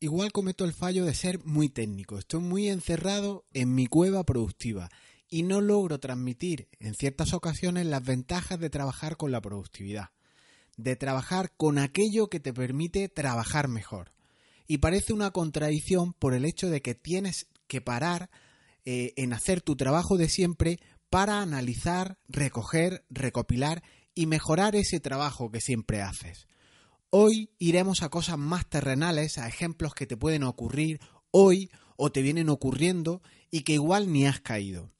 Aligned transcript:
igual 0.00 0.32
cometo 0.32 0.64
el 0.64 0.72
fallo 0.72 1.04
de 1.04 1.14
ser 1.14 1.44
muy 1.44 1.68
técnico. 1.68 2.18
Estoy 2.18 2.40
muy 2.40 2.68
encerrado 2.68 3.44
en 3.52 3.74
mi 3.74 3.86
cueva 3.86 4.24
productiva 4.24 4.90
y 5.28 5.42
no 5.42 5.60
logro 5.60 5.98
transmitir 5.98 6.68
en 6.78 6.94
ciertas 6.94 7.32
ocasiones 7.32 7.86
las 7.86 8.04
ventajas 8.04 8.58
de 8.60 8.70
trabajar 8.70 9.16
con 9.16 9.32
la 9.32 9.40
productividad, 9.40 10.10
de 10.76 10.96
trabajar 10.96 11.52
con 11.56 11.78
aquello 11.78 12.28
que 12.28 12.40
te 12.40 12.52
permite 12.52 13.08
trabajar 13.08 13.68
mejor. 13.68 14.12
Y 14.66 14.78
parece 14.78 15.12
una 15.12 15.30
contradicción 15.30 16.12
por 16.12 16.34
el 16.34 16.44
hecho 16.44 16.70
de 16.70 16.82
que 16.82 16.94
tienes 16.94 17.48
que 17.66 17.80
parar 17.80 18.30
eh, 18.84 19.12
en 19.16 19.32
hacer 19.32 19.60
tu 19.60 19.76
trabajo 19.76 20.16
de 20.16 20.28
siempre 20.28 20.78
para 21.10 21.40
analizar, 21.40 22.18
recoger, 22.28 23.04
recopilar 23.10 23.82
y 24.14 24.26
mejorar 24.26 24.76
ese 24.76 25.00
trabajo 25.00 25.50
que 25.50 25.60
siempre 25.60 26.00
haces. 26.00 26.46
Hoy 27.16 27.48
iremos 27.60 28.02
a 28.02 28.08
cosas 28.08 28.38
más 28.38 28.68
terrenales, 28.68 29.38
a 29.38 29.46
ejemplos 29.46 29.94
que 29.94 30.04
te 30.04 30.16
pueden 30.16 30.42
ocurrir 30.42 30.98
hoy 31.30 31.70
o 31.96 32.10
te 32.10 32.22
vienen 32.22 32.48
ocurriendo 32.48 33.22
y 33.52 33.60
que 33.60 33.74
igual 33.74 34.12
ni 34.12 34.26
has 34.26 34.40
caído. 34.40 34.90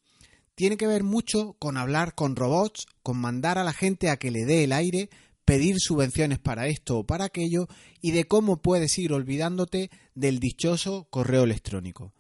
Tiene 0.55 0.77
que 0.77 0.87
ver 0.87 1.03
mucho 1.03 1.55
con 1.55 1.77
hablar 1.77 2.15
con 2.15 2.37
robots, 2.37 2.87
con 3.03 3.19
mandar 3.19 3.59
a 3.59 3.65
la 3.65 3.73
gente 3.73 4.11
a 4.11 4.17
que 4.17 4.31
le 4.31 4.45
dé 4.45 4.63
el 4.63 4.71
aire, 4.71 5.11
pedir 5.45 5.81
subvenciones 5.81 6.39
para 6.39 6.69
esto 6.69 6.99
o 6.99 7.05
para 7.05 7.25
aquello 7.25 7.67
y 8.01 8.13
de 8.13 8.29
cómo 8.29 8.63
puedes 8.63 8.97
ir 8.97 9.13
olvidándote 9.13 9.91
del 10.15 10.39
dichoso 10.39 11.09
correo 11.11 11.43
electrónico. 11.43 12.15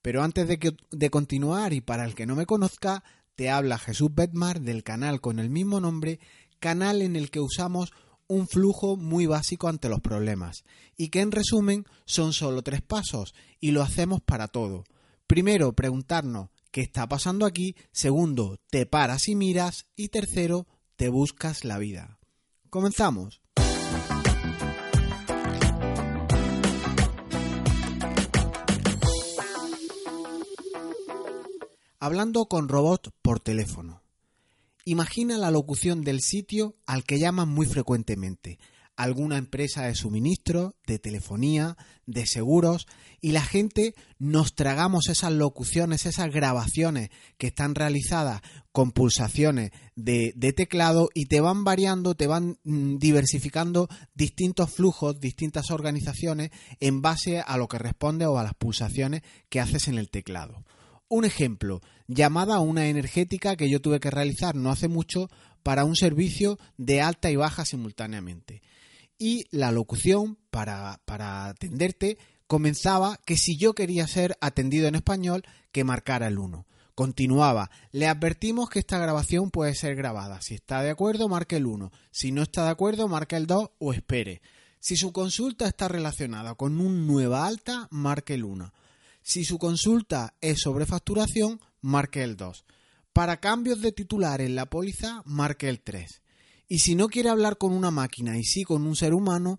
Pero 0.00 0.22
antes 0.22 0.46
de, 0.46 0.76
de 0.92 1.10
continuar 1.10 1.72
y 1.72 1.80
para 1.80 2.04
el 2.04 2.14
que 2.14 2.24
no 2.24 2.36
me 2.36 2.46
conozca, 2.46 3.02
te 3.34 3.50
habla 3.50 3.78
Jesús 3.78 4.14
Betmar 4.14 4.60
del 4.60 4.84
canal 4.84 5.20
con 5.20 5.40
el 5.40 5.50
mismo 5.50 5.80
nombre, 5.80 6.20
canal 6.60 7.02
en 7.02 7.16
el 7.16 7.32
que 7.32 7.40
usamos 7.40 7.92
un 8.30 8.46
flujo 8.46 8.96
muy 8.96 9.26
básico 9.26 9.66
ante 9.66 9.88
los 9.88 10.00
problemas 10.00 10.64
y 10.96 11.08
que 11.08 11.20
en 11.20 11.32
resumen 11.32 11.84
son 12.04 12.32
solo 12.32 12.62
tres 12.62 12.80
pasos 12.80 13.34
y 13.58 13.72
lo 13.72 13.82
hacemos 13.82 14.20
para 14.22 14.46
todo. 14.46 14.84
Primero, 15.26 15.72
preguntarnos 15.72 16.48
qué 16.70 16.80
está 16.80 17.08
pasando 17.08 17.44
aquí. 17.44 17.74
Segundo, 17.90 18.58
te 18.70 18.86
paras 18.86 19.26
y 19.26 19.34
miras. 19.34 19.86
Y 19.96 20.08
tercero, 20.08 20.68
te 20.94 21.08
buscas 21.08 21.64
la 21.64 21.78
vida. 21.78 22.20
Comenzamos. 22.70 23.42
Hablando 31.98 32.46
con 32.46 32.68
robot 32.68 33.10
por 33.22 33.40
teléfono. 33.40 33.99
Imagina 34.84 35.38
la 35.38 35.50
locución 35.50 36.02
del 36.02 36.20
sitio 36.20 36.76
al 36.86 37.04
que 37.04 37.18
llaman 37.18 37.48
muy 37.48 37.66
frecuentemente, 37.66 38.58
alguna 38.96 39.38
empresa 39.38 39.86
de 39.86 39.94
suministro, 39.94 40.74
de 40.86 40.98
telefonía, 40.98 41.76
de 42.06 42.26
seguros, 42.26 42.86
y 43.22 43.32
la 43.32 43.42
gente 43.42 43.94
nos 44.18 44.54
tragamos 44.54 45.08
esas 45.08 45.32
locuciones, 45.32 46.04
esas 46.04 46.30
grabaciones 46.30 47.10
que 47.38 47.46
están 47.46 47.74
realizadas 47.74 48.42
con 48.72 48.92
pulsaciones 48.92 49.70
de, 49.96 50.32
teclado 50.54 51.08
y 51.14 51.26
te 51.26 51.40
van 51.40 51.64
variando, 51.64 52.14
te 52.14 52.26
van 52.26 52.58
mm, 52.64 52.98
diversificando 52.98 53.88
distintos 54.14 54.70
flujos, 54.70 55.18
distintas 55.18 55.70
organizaciones 55.70 56.50
en 56.78 57.00
base 57.00 57.40
a 57.40 57.56
lo 57.56 57.68
que 57.68 57.78
responde 57.78 58.26
o 58.26 58.38
a 58.38 58.44
las 58.44 58.54
pulsaciones 58.54 59.22
que 59.48 59.60
haces 59.60 59.88
en 59.88 59.98
el 59.98 60.10
teclado. 60.10 60.64
Un 61.12 61.24
ejemplo, 61.24 61.80
llamada 62.06 62.54
a 62.54 62.60
una 62.60 62.86
energética 62.86 63.56
que 63.56 63.68
yo 63.68 63.80
tuve 63.80 63.98
que 63.98 64.12
realizar 64.12 64.54
no 64.54 64.70
hace 64.70 64.86
mucho 64.86 65.28
para 65.64 65.84
un 65.84 65.96
servicio 65.96 66.56
de 66.76 67.00
alta 67.00 67.32
y 67.32 67.36
baja 67.36 67.64
simultáneamente. 67.64 68.62
Y 69.18 69.44
la 69.50 69.72
locución 69.72 70.38
para, 70.52 71.00
para 71.06 71.46
atenderte 71.46 72.16
comenzaba 72.46 73.18
que 73.26 73.36
si 73.36 73.56
yo 73.56 73.74
quería 73.74 74.06
ser 74.06 74.36
atendido 74.40 74.86
en 74.86 74.94
español, 74.94 75.42
que 75.72 75.82
marcara 75.82 76.28
el 76.28 76.38
1. 76.38 76.64
Continuaba, 76.94 77.72
le 77.90 78.06
advertimos 78.06 78.70
que 78.70 78.78
esta 78.78 78.98
grabación 78.98 79.50
puede 79.50 79.74
ser 79.74 79.96
grabada. 79.96 80.40
Si 80.42 80.54
está 80.54 80.80
de 80.80 80.90
acuerdo, 80.90 81.28
marque 81.28 81.56
el 81.56 81.66
1. 81.66 81.90
Si 82.12 82.30
no 82.30 82.42
está 82.42 82.62
de 82.62 82.70
acuerdo, 82.70 83.08
marque 83.08 83.34
el 83.34 83.48
2 83.48 83.70
o 83.80 83.92
espere. 83.92 84.42
Si 84.78 84.96
su 84.96 85.12
consulta 85.12 85.66
está 85.66 85.88
relacionada 85.88 86.54
con 86.54 86.80
un 86.80 87.08
nueva 87.08 87.48
alta, 87.48 87.88
marque 87.90 88.34
el 88.34 88.44
1. 88.44 88.72
Si 89.22 89.44
su 89.44 89.58
consulta 89.58 90.34
es 90.40 90.60
sobre 90.60 90.86
facturación, 90.86 91.60
marque 91.80 92.22
el 92.22 92.36
2. 92.36 92.64
Para 93.12 93.40
cambios 93.40 93.80
de 93.80 93.92
titular 93.92 94.40
en 94.40 94.54
la 94.54 94.66
póliza, 94.66 95.22
marque 95.24 95.68
el 95.68 95.80
3. 95.80 96.22
Y 96.68 96.78
si 96.78 96.94
no 96.94 97.08
quiere 97.08 97.28
hablar 97.28 97.58
con 97.58 97.72
una 97.72 97.90
máquina 97.90 98.38
y 98.38 98.44
sí 98.44 98.62
con 98.62 98.86
un 98.86 98.94
ser 98.94 99.12
humano 99.12 99.58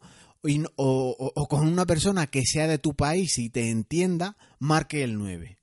o, 0.76 1.48
con 1.50 1.68
una 1.68 1.86
persona 1.86 2.28
que 2.28 2.44
sea 2.46 2.68
de 2.68 2.78
tu 2.78 2.96
país 2.96 3.38
y 3.38 3.50
te 3.50 3.70
entienda, 3.70 4.38
marque 4.60 5.04
el 5.04 5.18
9. 5.18 5.58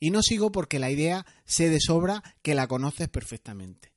Y 0.00 0.10
no 0.10 0.22
sigo 0.22 0.50
porque 0.50 0.78
la 0.78 0.90
idea 0.90 1.26
se 1.44 1.70
de 1.70 1.80
sobra 1.80 2.22
que 2.42 2.54
la 2.54 2.66
conoces 2.66 3.08
perfectamente. 3.08 3.92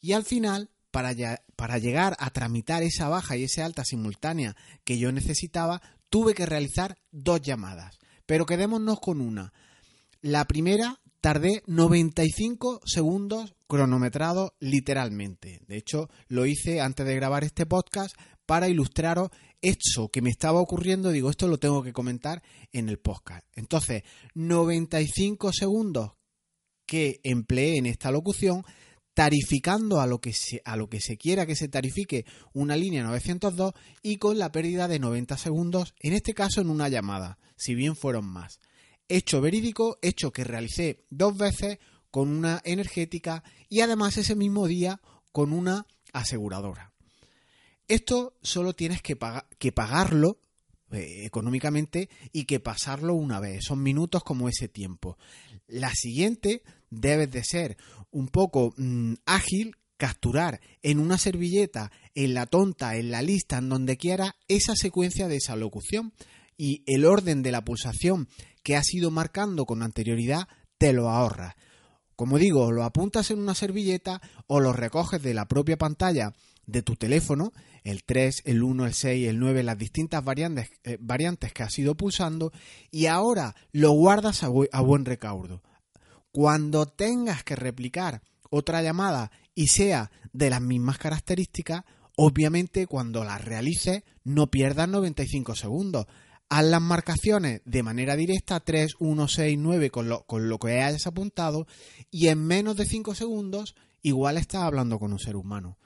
Y 0.00 0.12
al 0.12 0.24
final, 0.24 0.70
para, 0.90 1.14
para, 1.56 1.78
llegar 1.78 2.16
a 2.18 2.30
tramitar 2.30 2.82
esa 2.82 3.08
baja 3.08 3.36
y 3.36 3.44
esa 3.44 3.64
alta 3.64 3.84
simultánea 3.84 4.56
que 4.84 4.98
yo 4.98 5.12
necesitaba, 5.12 5.82
tuve 6.10 6.34
que 6.34 6.46
realizar 6.46 6.98
dos 7.10 7.42
llamadas. 7.42 7.98
Pero 8.28 8.44
quedémonos 8.44 9.00
con 9.00 9.22
una. 9.22 9.54
La 10.20 10.44
primera 10.44 11.00
tardé 11.22 11.62
95 11.66 12.82
segundos 12.84 13.54
cronometrado 13.66 14.54
literalmente. 14.60 15.62
De 15.66 15.78
hecho, 15.78 16.10
lo 16.26 16.44
hice 16.44 16.82
antes 16.82 17.06
de 17.06 17.14
grabar 17.14 17.42
este 17.42 17.64
podcast 17.64 18.14
para 18.44 18.68
ilustraros 18.68 19.30
esto 19.62 20.10
que 20.10 20.20
me 20.20 20.28
estaba 20.28 20.60
ocurriendo. 20.60 21.10
Digo, 21.10 21.30
esto 21.30 21.48
lo 21.48 21.56
tengo 21.56 21.82
que 21.82 21.94
comentar 21.94 22.42
en 22.70 22.90
el 22.90 22.98
podcast. 22.98 23.46
Entonces, 23.54 24.02
95 24.34 25.50
segundos 25.54 26.12
que 26.84 27.20
empleé 27.22 27.78
en 27.78 27.86
esta 27.86 28.10
locución 28.10 28.62
tarificando 29.18 30.00
a 30.00 30.06
lo 30.06 30.20
que 30.20 30.32
se, 30.32 30.62
a 30.64 30.76
lo 30.76 30.88
que 30.88 31.00
se 31.00 31.16
quiera 31.16 31.44
que 31.44 31.56
se 31.56 31.66
tarifique 31.66 32.24
una 32.52 32.76
línea 32.76 33.02
902 33.02 33.74
y 34.00 34.18
con 34.18 34.38
la 34.38 34.52
pérdida 34.52 34.86
de 34.86 35.00
90 35.00 35.36
segundos, 35.38 35.92
en 35.98 36.12
este 36.12 36.34
caso 36.34 36.60
en 36.60 36.70
una 36.70 36.88
llamada, 36.88 37.36
si 37.56 37.74
bien 37.74 37.96
fueron 37.96 38.26
más. 38.26 38.60
Hecho 39.08 39.40
verídico, 39.40 39.98
hecho 40.02 40.30
que 40.30 40.44
realicé 40.44 41.04
dos 41.10 41.36
veces 41.36 41.80
con 42.12 42.28
una 42.28 42.62
energética 42.64 43.42
y 43.68 43.80
además 43.80 44.16
ese 44.18 44.36
mismo 44.36 44.68
día 44.68 45.00
con 45.32 45.52
una 45.52 45.88
aseguradora. 46.12 46.92
Esto 47.88 48.38
solo 48.40 48.72
tienes 48.76 49.02
que, 49.02 49.18
que 49.58 49.72
pagarlo 49.72 50.38
eh, 50.92 51.24
económicamente 51.24 52.08
y 52.32 52.44
que 52.44 52.60
pasarlo 52.60 53.14
una 53.14 53.40
vez. 53.40 53.64
Son 53.64 53.82
minutos 53.82 54.22
como 54.22 54.48
ese 54.48 54.68
tiempo. 54.68 55.18
La 55.66 55.90
siguiente 55.92 56.62
debes 56.90 57.32
de 57.32 57.42
ser 57.42 57.76
un 58.10 58.28
poco 58.28 58.74
mm, 58.76 59.14
ágil, 59.26 59.76
capturar 59.96 60.60
en 60.82 61.00
una 61.00 61.18
servilleta, 61.18 61.90
en 62.14 62.34
la 62.34 62.46
tonta, 62.46 62.96
en 62.96 63.10
la 63.10 63.22
lista, 63.22 63.58
en 63.58 63.68
donde 63.68 63.96
quiera, 63.96 64.36
esa 64.46 64.74
secuencia 64.76 65.28
de 65.28 65.36
esa 65.36 65.56
locución 65.56 66.12
y 66.56 66.82
el 66.86 67.04
orden 67.04 67.42
de 67.42 67.52
la 67.52 67.64
pulsación 67.64 68.28
que 68.62 68.76
has 68.76 68.92
ido 68.94 69.10
marcando 69.10 69.66
con 69.66 69.82
anterioridad 69.82 70.48
te 70.78 70.92
lo 70.92 71.08
ahorras. 71.08 71.54
Como 72.16 72.38
digo, 72.38 72.72
lo 72.72 72.82
apuntas 72.82 73.30
en 73.30 73.38
una 73.38 73.54
servilleta 73.54 74.20
o 74.46 74.60
lo 74.60 74.72
recoges 74.72 75.22
de 75.22 75.34
la 75.34 75.46
propia 75.46 75.76
pantalla 75.76 76.32
de 76.66 76.82
tu 76.82 76.96
teléfono, 76.96 77.52
el 77.84 78.04
3, 78.04 78.42
el 78.44 78.62
1, 78.62 78.86
el 78.86 78.94
6, 78.94 79.28
el 79.28 79.38
9, 79.38 79.62
las 79.62 79.78
distintas 79.78 80.24
variantes, 80.24 80.68
eh, 80.84 80.98
variantes 81.00 81.52
que 81.52 81.62
has 81.62 81.78
ido 81.78 81.96
pulsando 81.96 82.52
y 82.90 83.06
ahora 83.06 83.54
lo 83.72 83.92
guardas 83.92 84.42
a, 84.42 84.48
a 84.48 84.80
buen 84.80 85.04
recaudo. 85.04 85.62
Cuando 86.30 86.86
tengas 86.86 87.42
que 87.44 87.56
replicar 87.56 88.22
otra 88.50 88.82
llamada 88.82 89.30
y 89.54 89.68
sea 89.68 90.10
de 90.32 90.50
las 90.50 90.60
mismas 90.60 90.98
características, 90.98 91.84
obviamente 92.16 92.86
cuando 92.86 93.24
la 93.24 93.38
realices 93.38 94.02
no 94.24 94.50
pierdas 94.50 94.88
95 94.88 95.54
segundos. 95.54 96.06
Haz 96.50 96.64
las 96.64 96.80
marcaciones 96.80 97.60
de 97.64 97.82
manera 97.82 98.16
directa 98.16 98.60
3, 98.60 98.94
1, 98.98 99.28
6, 99.28 99.58
9 99.58 99.90
con 99.90 100.08
lo, 100.08 100.24
con 100.24 100.48
lo 100.48 100.58
que 100.58 100.80
hayas 100.82 101.06
apuntado 101.06 101.66
y 102.10 102.28
en 102.28 102.44
menos 102.44 102.76
de 102.76 102.86
5 102.86 103.14
segundos 103.14 103.74
igual 104.02 104.38
estás 104.38 104.62
hablando 104.62 104.98
con 104.98 105.12
un 105.12 105.18
ser 105.18 105.36
humano. 105.36 105.78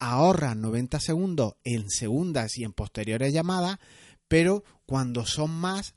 Ahorras 0.00 0.56
90 0.56 1.00
segundos 1.00 1.56
en 1.64 1.90
segundas 1.90 2.56
y 2.56 2.64
en 2.64 2.72
posteriores 2.72 3.34
llamadas, 3.34 3.78
pero 4.28 4.64
cuando 4.86 5.26
son 5.26 5.50
más, 5.50 5.94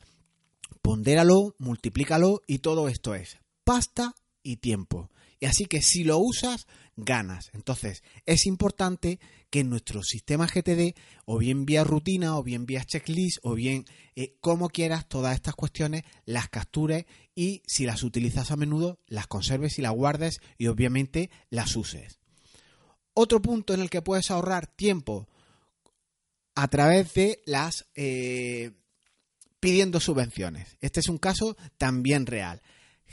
pondéralo, 0.82 1.56
multiplícalo 1.60 2.42
y 2.48 2.60
todo 2.60 2.90
esto 2.90 3.16
es 3.16 3.41
pasta 3.64 4.14
y 4.44 4.58
tiempo. 4.58 5.10
Y 5.40 5.46
así 5.46 5.66
que 5.66 5.82
si 5.82 6.04
lo 6.04 6.20
usas, 6.20 6.68
ganas. 6.96 7.50
Entonces, 7.54 8.04
es 8.26 8.46
importante 8.46 9.20
que 9.50 9.62
en 9.62 9.70
nuestro 9.70 10.04
sistema 10.04 10.48
GTD, 10.48 10.96
o 11.26 11.38
bien 11.38 11.66
vía 11.66 11.84
rutina, 11.84 12.38
o 12.38 12.44
bien 12.44 12.66
vía 12.66 12.86
checklist, 12.86 13.40
o 13.44 13.56
bien 13.56 13.86
eh, 14.16 14.38
como 14.40 14.70
quieras, 14.70 15.08
todas 15.08 15.36
estas 15.36 15.56
cuestiones 15.56 16.04
las 16.26 16.50
captures 16.50 17.06
y 17.36 17.64
si 17.66 17.86
las 17.86 18.04
utilizas 18.04 18.52
a 18.52 18.56
menudo, 18.56 19.00
las 19.08 19.28
conserves 19.28 19.80
y 19.80 19.82
las 19.82 19.94
guardes 19.94 20.42
y 20.58 20.68
obviamente 20.68 21.30
las 21.50 21.76
uses. 21.76 22.20
Otro 23.14 23.42
punto 23.42 23.74
en 23.74 23.82
el 23.82 23.90
que 23.90 24.02
puedes 24.02 24.32
ahorrar 24.32 24.68
tiempo 24.68 25.28
a 26.56 26.68
través 26.68 27.14
de 27.14 27.42
las 27.46 27.88
eh, 27.96 28.72
pidiendo 29.60 30.00
subvenciones. 30.00 30.78
Este 30.82 31.00
es 31.00 31.10
un 31.10 31.18
caso 31.18 31.58
también 31.78 32.26
real. 32.26 32.62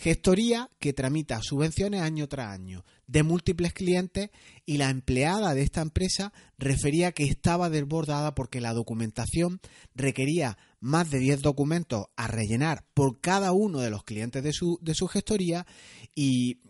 Gestoría 0.01 0.71
que 0.79 0.93
tramita 0.93 1.43
subvenciones 1.43 2.03
año 2.03 2.29
tras 2.29 2.55
año 2.55 2.85
de 3.09 3.25
múltiples 3.25 3.73
clientes 3.73 4.31
y 4.65 4.77
la 4.77 4.91
empleada 4.91 5.55
de 5.55 5.63
esta 5.63 5.81
empresa 5.81 6.33
refería 6.57 7.11
que 7.11 7.25
estaba 7.25 7.69
desbordada 7.69 8.33
porque 8.33 8.61
la 8.61 8.75
documentación 8.75 9.61
requería 9.97 10.57
más 10.79 11.11
de 11.11 11.19
10 11.19 11.43
documentos 11.43 12.07
a 12.15 12.29
rellenar 12.29 12.85
por 12.95 13.21
cada 13.21 13.51
uno 13.51 13.81
de 13.81 13.91
los 13.91 14.05
clientes 14.05 14.45
de 14.45 14.53
su, 14.53 14.79
de 14.83 14.95
su 14.95 15.09
gestoría 15.09 15.67
y, 16.15 16.61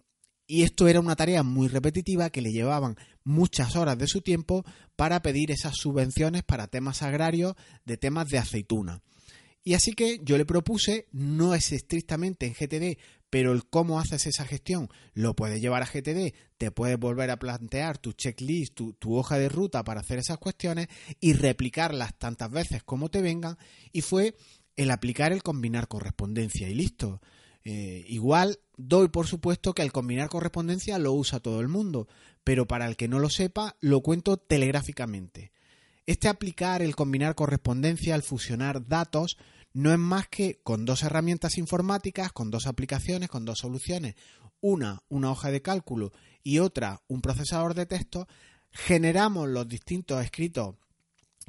y 0.47 0.63
esto 0.63 0.89
era 0.89 1.01
una 1.01 1.15
tarea 1.15 1.43
muy 1.43 1.69
repetitiva 1.69 2.31
que 2.31 2.41
le 2.41 2.51
llevaban 2.51 2.97
muchas 3.25 3.77
horas 3.77 3.99
de 3.99 4.07
su 4.07 4.23
tiempo 4.23 4.65
para 4.97 5.21
pedir 5.21 5.51
esas 5.51 5.75
subvenciones 5.77 6.45
para 6.45 6.69
temas 6.69 7.03
agrarios 7.03 7.57
de 7.85 7.99
temas 7.99 8.27
de 8.29 8.39
aceituna. 8.39 9.03
Y 9.69 9.75
así 9.75 9.93
que 9.93 10.19
yo 10.23 10.39
le 10.39 10.47
propuse, 10.47 11.09
no 11.13 11.55
es 11.55 11.73
estrictamente 11.73 12.47
en 12.47 12.55
GTD, 12.55 12.99
pero 13.31 13.53
el 13.53 13.67
cómo 13.67 14.01
haces 14.01 14.27
esa 14.27 14.45
gestión 14.45 14.89
lo 15.13 15.35
puedes 15.35 15.61
llevar 15.61 15.83
a 15.83 15.87
GTD, 15.87 16.35
te 16.57 16.71
puedes 16.71 16.99
volver 16.99 17.31
a 17.31 17.39
plantear 17.39 17.99
tu 17.99 18.13
checklist, 18.13 18.75
tu, 18.75 19.17
hoja 19.17 19.39
de 19.39 19.49
ruta 19.49 19.85
para 19.85 20.01
hacer 20.01 20.19
esas 20.19 20.39
cuestiones 20.39 20.89
y 21.21 21.35
replicarlas 21.35 22.17
tantas 22.19 22.51
veces 22.51 22.83
como 22.83 23.11
te 23.11 23.23
vengan. 23.23 23.59
Y 23.93 24.01
fue 24.01 24.35
el 24.77 24.91
aplicar 24.91 25.33
el 25.33 25.43
combinar 25.43 25.89
correspondencia 25.89 26.69
y 26.69 26.75
listo. 26.75 27.21
Eh, 27.65 28.05
igual 28.09 28.61
doy 28.77 29.09
por 29.09 29.27
supuesto 29.27 29.75
que 29.75 29.83
el 29.83 29.93
combinar 29.93 30.29
correspondencia 30.29 30.99
lo 30.99 31.13
usa 31.13 31.41
todo 31.41 31.61
el 31.61 31.69
mundo, 31.69 32.09
pero 32.45 32.67
para 32.67 32.87
el 32.87 32.97
que 32.97 33.09
no 33.09 33.19
lo 33.19 33.29
sepa 33.29 33.77
lo 33.81 34.01
cuento 34.01 34.37
telegráficamente. 34.39 35.53
Este 36.07 36.29
aplicar 36.29 36.81
el 36.81 36.97
combinar 36.97 37.35
correspondencia, 37.35 38.15
al 38.15 38.23
fusionar 38.23 38.89
datos, 38.89 39.37
no 39.79 39.93
es 39.93 39.99
más 40.01 40.27
que 40.27 40.59
con 40.65 40.85
dos 40.85 41.05
herramientas 41.05 41.57
informáticas, 41.57 42.33
con 42.33 42.51
dos 42.51 42.67
aplicaciones, 42.67 43.29
con 43.29 43.45
dos 43.45 43.59
soluciones, 43.61 44.17
una, 44.61 45.05
una 45.09 45.31
hoja 45.31 45.53
de 45.53 45.63
cálculo 45.63 46.13
y 46.43 46.59
otra, 46.59 47.01
un 47.07 47.21
procesador 47.21 47.75
de 47.75 47.87
texto, 47.87 48.27
generamos 48.73 49.49
los 49.49 49.69
distintos 49.69 50.21
escritos 50.21 50.75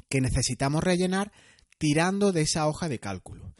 que 0.08 0.20
necesitamos 0.20 0.84
rellenar 0.84 1.32
tirando 1.76 2.30
de 2.30 2.42
esa 2.42 2.68
hoja 2.68 2.88
de 2.88 3.00
cálculo. 3.00 3.52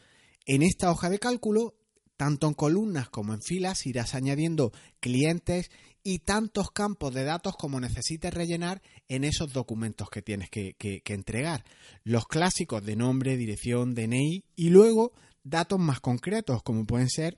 En 0.46 0.62
esta 0.62 0.92
hoja 0.92 1.10
de 1.10 1.18
cálculo, 1.18 1.74
tanto 2.16 2.46
en 2.46 2.54
columnas 2.54 3.08
como 3.08 3.34
en 3.34 3.42
filas, 3.42 3.86
irás 3.86 4.14
añadiendo 4.14 4.70
clientes 5.00 5.72
y 6.02 6.20
tantos 6.20 6.70
campos 6.70 7.12
de 7.14 7.24
datos 7.24 7.56
como 7.56 7.80
necesites 7.80 8.32
rellenar 8.32 8.82
en 9.08 9.24
esos 9.24 9.52
documentos 9.52 10.08
que 10.10 10.22
tienes 10.22 10.50
que, 10.50 10.76
entregar. 11.06 11.64
Los 12.04 12.26
clásicos 12.26 12.84
de 12.84 12.96
nombre, 12.96 13.36
dirección, 13.36 13.94
DNI 13.94 14.44
y 14.56 14.70
luego 14.70 15.12
datos 15.42 15.78
más 15.78 16.00
concretos 16.00 16.62
como 16.62 16.86
pueden 16.86 17.08
ser 17.08 17.36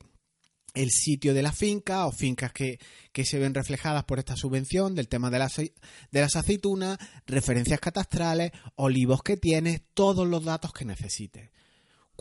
el 0.75 0.91
sitio 0.91 1.35
de 1.35 1.43
la 1.43 1.53
finca 1.53 2.07
o 2.07 2.13
fincas 2.13 2.53
que, 2.53 2.79
se 3.25 3.39
ven 3.39 3.55
reflejadas 3.55 4.05
por 4.05 4.19
esta 4.19 4.37
subvención 4.37 4.95
del 4.95 5.09
tema 5.09 5.31
de 5.31 5.39
las, 5.39 5.57
de 5.57 5.73
las 6.13 6.37
aceitunas, 6.37 6.99
referencias 7.27 7.81
catastrales, 7.81 8.53
olivos 8.77 9.23
que 9.23 9.37
tienes, 9.37 9.83
todos 9.93 10.27
los 10.27 10.45
datos 10.45 10.73
que 10.73 10.85
necesites. 10.85 11.51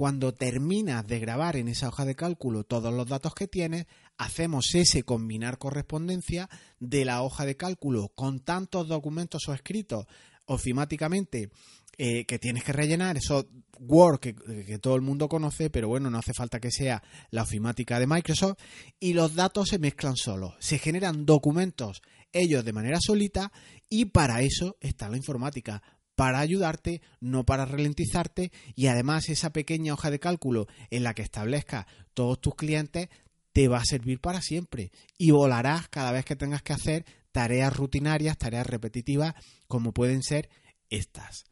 Cuando 0.01 0.33
terminas 0.33 1.05
de 1.05 1.19
grabar 1.19 1.57
en 1.57 1.67
esa 1.67 1.87
hoja 1.87 2.05
de 2.05 2.15
cálculo 2.15 2.63
todos 2.63 2.91
los 2.91 3.07
datos 3.07 3.35
que 3.35 3.47
tienes, 3.47 3.85
hacemos 4.17 4.73
ese 4.73 5.03
combinar 5.03 5.59
correspondencia 5.59 6.49
de 6.79 7.05
la 7.05 7.21
hoja 7.21 7.45
de 7.45 7.55
cálculo 7.55 8.11
con 8.15 8.39
tantos 8.39 8.87
documentos 8.87 9.47
o 9.47 9.53
escritos 9.53 10.07
ofimáticamente 10.45 11.51
eh, 11.99 12.25
que 12.25 12.39
tienes 12.39 12.63
que 12.63 12.73
rellenar, 12.73 13.17
eso 13.17 13.47
Word 13.77 14.19
que, 14.19 14.33
que, 14.33 14.79
todo 14.79 14.95
el 14.95 15.03
mundo 15.03 15.29
conoce, 15.29 15.69
pero 15.69 15.87
bueno, 15.87 16.09
no 16.09 16.17
hace 16.17 16.33
falta 16.33 16.59
que 16.59 16.71
sea 16.71 17.03
la 17.29 17.43
ofimática 17.43 17.99
de 17.99 18.07
Microsoft, 18.07 18.57
y 18.99 19.13
los 19.13 19.35
datos 19.35 19.69
se 19.69 19.77
mezclan 19.77 20.15
solos, 20.15 20.55
se 20.57 20.79
generan 20.79 21.27
documentos 21.27 22.01
ellos 22.33 22.65
de 22.65 22.73
manera 22.73 22.97
solita 22.99 23.51
y 23.87 24.05
para 24.05 24.41
eso 24.41 24.77
está 24.79 25.09
la 25.09 25.17
informática, 25.17 25.83
para 26.21 26.37
ayudarte, 26.37 27.01
no 27.19 27.47
para 27.47 27.65
ralentizarte 27.65 28.51
y 28.75 28.85
además 28.85 29.27
esa 29.29 29.51
pequeña 29.51 29.95
hoja 29.95 30.11
de 30.11 30.19
cálculo 30.19 30.67
en 30.91 31.01
la 31.01 31.15
que 31.15 31.23
establezcas 31.23 31.87
todos 32.13 32.39
tus 32.39 32.53
clientes 32.53 33.09
te 33.53 33.67
va 33.67 33.79
a 33.79 33.85
servir 33.85 34.21
para 34.21 34.39
siempre 34.39 34.91
y 35.17 35.31
volarás 35.31 35.87
cada 35.87 36.11
vez 36.11 36.23
que 36.23 36.35
tengas 36.35 36.61
que 36.61 36.73
hacer 36.73 37.05
tareas 37.31 37.75
rutinarias, 37.75 38.37
tareas 38.37 38.67
repetitivas 38.67 39.33
como 39.65 39.93
pueden 39.93 40.21
ser 40.21 40.47
estas. 40.91 41.45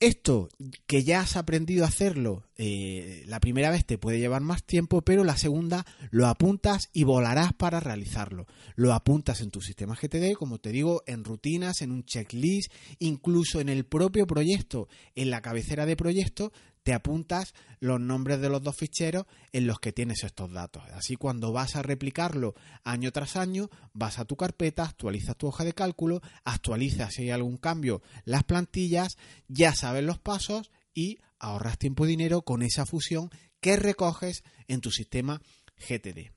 Esto 0.00 0.48
que 0.86 1.02
ya 1.02 1.20
has 1.20 1.36
aprendido 1.36 1.84
a 1.84 1.88
hacerlo 1.88 2.44
eh, 2.60 3.22
la 3.26 3.38
primera 3.38 3.70
vez 3.70 3.86
te 3.86 3.98
puede 3.98 4.18
llevar 4.18 4.42
más 4.42 4.64
tiempo, 4.64 5.02
pero 5.02 5.22
la 5.22 5.36
segunda 5.36 5.86
lo 6.10 6.26
apuntas 6.26 6.90
y 6.92 7.04
volarás 7.04 7.52
para 7.52 7.78
realizarlo. 7.78 8.46
Lo 8.74 8.92
apuntas 8.92 9.40
en 9.40 9.52
tu 9.52 9.60
sistema 9.60 9.94
GTD, 9.94 10.34
como 10.34 10.58
te 10.58 10.70
digo, 10.70 11.04
en 11.06 11.22
rutinas, 11.22 11.82
en 11.82 11.92
un 11.92 12.04
checklist, 12.04 12.72
incluso 12.98 13.60
en 13.60 13.68
el 13.68 13.84
propio 13.84 14.26
proyecto, 14.26 14.88
en 15.14 15.30
la 15.30 15.40
cabecera 15.40 15.86
de 15.86 15.96
proyecto, 15.96 16.52
te 16.88 16.94
apuntas 16.94 17.52
los 17.80 18.00
nombres 18.00 18.40
de 18.40 18.48
los 18.48 18.62
dos 18.62 18.74
ficheros 18.74 19.26
en 19.52 19.66
los 19.66 19.78
que 19.78 19.92
tienes 19.92 20.24
estos 20.24 20.50
datos. 20.50 20.84
Así 20.94 21.16
cuando 21.16 21.52
vas 21.52 21.76
a 21.76 21.82
replicarlo 21.82 22.54
año 22.82 23.12
tras 23.12 23.36
año, 23.36 23.68
vas 23.92 24.18
a 24.18 24.24
tu 24.24 24.36
carpeta, 24.36 24.84
actualizas 24.84 25.36
tu 25.36 25.48
hoja 25.48 25.64
de 25.64 25.74
cálculo, 25.74 26.22
actualizas 26.44 27.12
si 27.12 27.24
hay 27.24 27.30
algún 27.30 27.58
cambio 27.58 28.00
las 28.24 28.44
plantillas, 28.44 29.18
ya 29.48 29.74
sabes 29.74 30.02
los 30.02 30.18
pasos 30.18 30.70
y 30.94 31.18
ahorras 31.38 31.76
tiempo 31.76 32.06
y 32.06 32.08
dinero 32.08 32.40
con 32.40 32.62
esa 32.62 32.86
fusión 32.86 33.28
que 33.60 33.76
recoges 33.76 34.42
en 34.66 34.80
tu 34.80 34.90
sistema 34.90 35.42
GTD. 35.76 36.32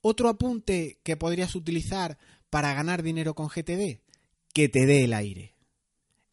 Otro 0.00 0.28
apunte 0.28 0.98
que 1.04 1.16
podrías 1.16 1.54
utilizar 1.54 2.18
para 2.50 2.74
ganar 2.74 3.04
dinero 3.04 3.36
con 3.36 3.46
GTD, 3.46 4.00
que 4.52 4.68
te 4.68 4.86
dé 4.86 5.04
el 5.04 5.12
aire. 5.12 5.54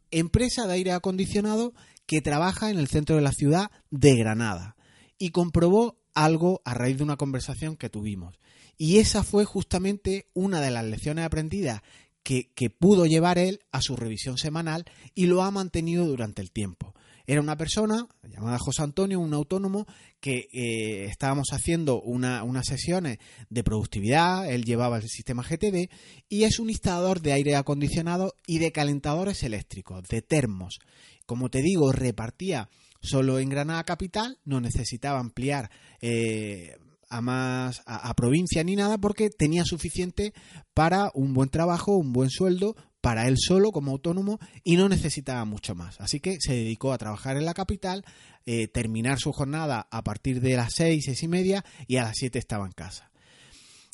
Empresa 0.09 0.65
de 0.65 0.73
aire 0.73 0.93
acondicionado 0.93 1.75
que 2.07 2.21
trabaja 2.21 2.71
en 2.71 2.79
el 2.79 2.87
centro 2.87 3.15
de 3.17 3.21
la 3.21 3.31
ciudad 3.31 3.69
de 3.91 4.15
Granada 4.15 4.75
y 5.19 5.29
comprobó 5.29 5.99
algo 6.15 6.61
a 6.65 6.73
raíz 6.73 6.97
de 6.97 7.03
una 7.03 7.17
conversación 7.17 7.75
que 7.75 7.89
tuvimos. 7.89 8.39
Y 8.77 8.97
esa 8.97 9.23
fue 9.23 9.45
justamente 9.45 10.29
una 10.33 10.61
de 10.61 10.71
las 10.71 10.85
lecciones 10.85 11.25
aprendidas 11.25 11.81
que, 12.23 12.69
pudo 12.69 13.05
llevar 13.05 13.37
él 13.37 13.61
a 13.71 13.81
su 13.81 13.95
revisión 13.95 14.37
semanal 14.37 14.85
y 15.15 15.27
lo 15.27 15.43
ha 15.43 15.51
mantenido 15.51 16.05
durante 16.05 16.41
el 16.41 16.51
tiempo. 16.51 16.93
Era 17.29 17.41
una 17.41 17.57
persona 17.57 18.07
llamada 18.23 18.57
José 18.57 18.83
Antonio, 18.83 19.19
un 19.19 19.33
autónomo, 19.33 19.85
que 20.21 20.47
eh, 20.53 21.05
estábamos 21.05 21.49
haciendo 21.51 22.01
unas 22.01 22.65
sesiones 22.65 23.17
de 23.49 23.63
productividad, 23.65 24.49
él 24.49 24.63
llevaba 24.63 24.95
el 24.97 25.09
sistema 25.09 25.43
GTD 25.43 25.89
y 26.29 26.43
es 26.45 26.57
un 26.59 26.69
instalador 26.69 27.21
de 27.21 27.33
aire 27.33 27.57
acondicionado 27.57 28.33
y 28.47 28.59
de 28.59 28.71
calentadores 28.71 29.43
eléctricos, 29.43 30.07
de 30.07 30.21
termos. 30.21 30.79
Como 31.25 31.49
te 31.49 31.61
digo, 31.61 31.91
repartía 31.91 32.69
solo 33.01 33.39
en 33.39 33.49
Granada 33.49 33.83
Capital, 33.83 34.39
no 34.45 34.61
necesitaba 34.61 35.19
ampliar 35.19 35.69
eh, 35.99 36.77
a 37.09 37.21
más 37.21 37.81
a, 37.85 38.13
provincia 38.13 38.63
ni 38.63 38.77
nada 38.77 38.97
porque 38.97 39.29
tenía 39.29 39.65
suficiente 39.65 40.33
para 40.73 41.11
un 41.13 41.33
buen 41.33 41.49
trabajo, 41.49 41.97
un 41.97 42.13
buen 42.13 42.29
sueldo 42.29 42.77
para 43.07 43.29
él 43.29 43.37
solo 43.37 43.71
como 43.71 43.91
autónomo 43.91 44.37
y 44.65 44.75
no 44.75 44.89
necesitaba 44.89 45.45
mucho 45.45 45.75
más. 45.75 46.01
Así 46.01 46.19
que 46.19 46.39
se 46.41 46.51
dedicó 46.51 46.91
a 46.91 46.97
trabajar 46.97 47.37
en 47.37 47.45
la 47.45 47.53
capital, 47.53 48.03
eh, 48.45 48.67
terminar 48.67 49.17
su 49.17 49.31
jornada 49.31 49.87
a 49.89 50.03
partir 50.03 50.41
de 50.41 50.57
las 50.57 50.73
seis, 50.73 51.05
seis 51.05 51.23
y 51.23 51.29
media 51.29 51.63
y 51.87 51.95
a 51.95 52.03
las 52.03 52.17
siete 52.17 52.37
estaba 52.37 52.65
en 52.65 52.73
casa. 52.73 53.09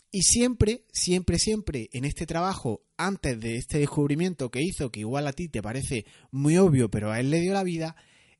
Y 0.09 0.23
siempre, 0.23 0.85
siempre, 0.91 1.37
siempre 1.37 1.91
en 1.93 2.05
este 2.05 2.25
trabajo, 2.25 2.81
antes 2.97 3.39
de 3.39 3.57
este 3.57 3.77
descubrimiento 3.77 4.49
que 4.49 4.63
hizo, 4.63 4.91
que 4.91 5.01
igual 5.01 5.27
a 5.27 5.33
ti 5.33 5.47
te 5.47 5.61
parece 5.61 6.07
muy 6.31 6.57
obvio, 6.57 6.89
pero 6.89 7.11
a 7.11 7.19
él 7.19 7.29
le 7.29 7.39
dio 7.39 7.53
la 7.53 7.63
vida, 7.63 7.95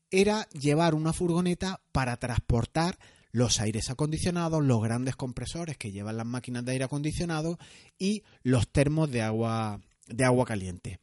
era 0.10 0.50
llevar 0.60 0.96
una 0.96 1.14
furgoneta 1.14 1.84
para 1.92 2.18
transportar 2.18 2.98
los 3.32 3.60
aires 3.60 3.92
acondicionados, 3.92 4.64
los 4.64 4.82
grandes 4.82 5.16
compresores 5.16 5.78
que 5.78 5.92
llevan 5.92 6.18
las 6.18 6.26
máquinas 6.26 6.66
de 6.66 6.72
aire 6.72 6.86
acondicionado 6.86 7.60
y 8.00 8.24
los 8.42 8.72
termos 8.72 9.12
de 9.12 9.22
agua, 9.22 9.80
de 10.08 10.26
agua 10.26 10.46
caliente. 10.46 11.00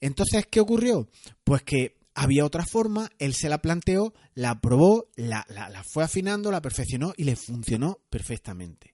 Entonces, 0.00 0.46
¿qué 0.50 0.60
ocurrió? 0.60 1.08
Pues 1.44 1.62
que 1.62 1.96
había 2.14 2.44
otra 2.44 2.66
forma, 2.66 3.10
él 3.18 3.34
se 3.34 3.48
la 3.48 3.58
planteó, 3.58 4.12
la 4.34 4.60
probó, 4.60 5.08
la, 5.16 5.46
la 5.48 5.82
fue 5.84 6.04
afinando, 6.04 6.50
la 6.50 6.60
perfeccionó 6.60 7.14
y 7.16 7.24
le 7.24 7.36
funcionó 7.36 7.98
perfectamente. 8.10 8.92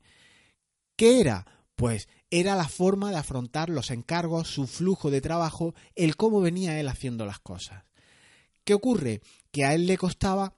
¿Qué 0.97 1.21
era? 1.21 1.47
Pues 1.77 2.09
era 2.31 2.57
la 2.57 2.69
forma 2.69 3.11
de 3.11 3.17
afrontar 3.17 3.71
los 3.71 3.91
encargos, 3.91 4.49
su 4.49 4.67
flujo 4.67 5.11
de 5.11 5.21
trabajo, 5.21 5.75
el 5.95 6.17
cómo 6.17 6.41
venía 6.41 6.79
él 6.81 6.89
haciendo 6.89 7.25
las 7.25 7.39
cosas. 7.39 7.85
¿Qué 8.65 8.75
ocurre? 8.75 9.23
Que 9.51 9.65
a 9.65 9.75
él 9.75 9.87
le 9.87 9.97
costaba 9.97 10.55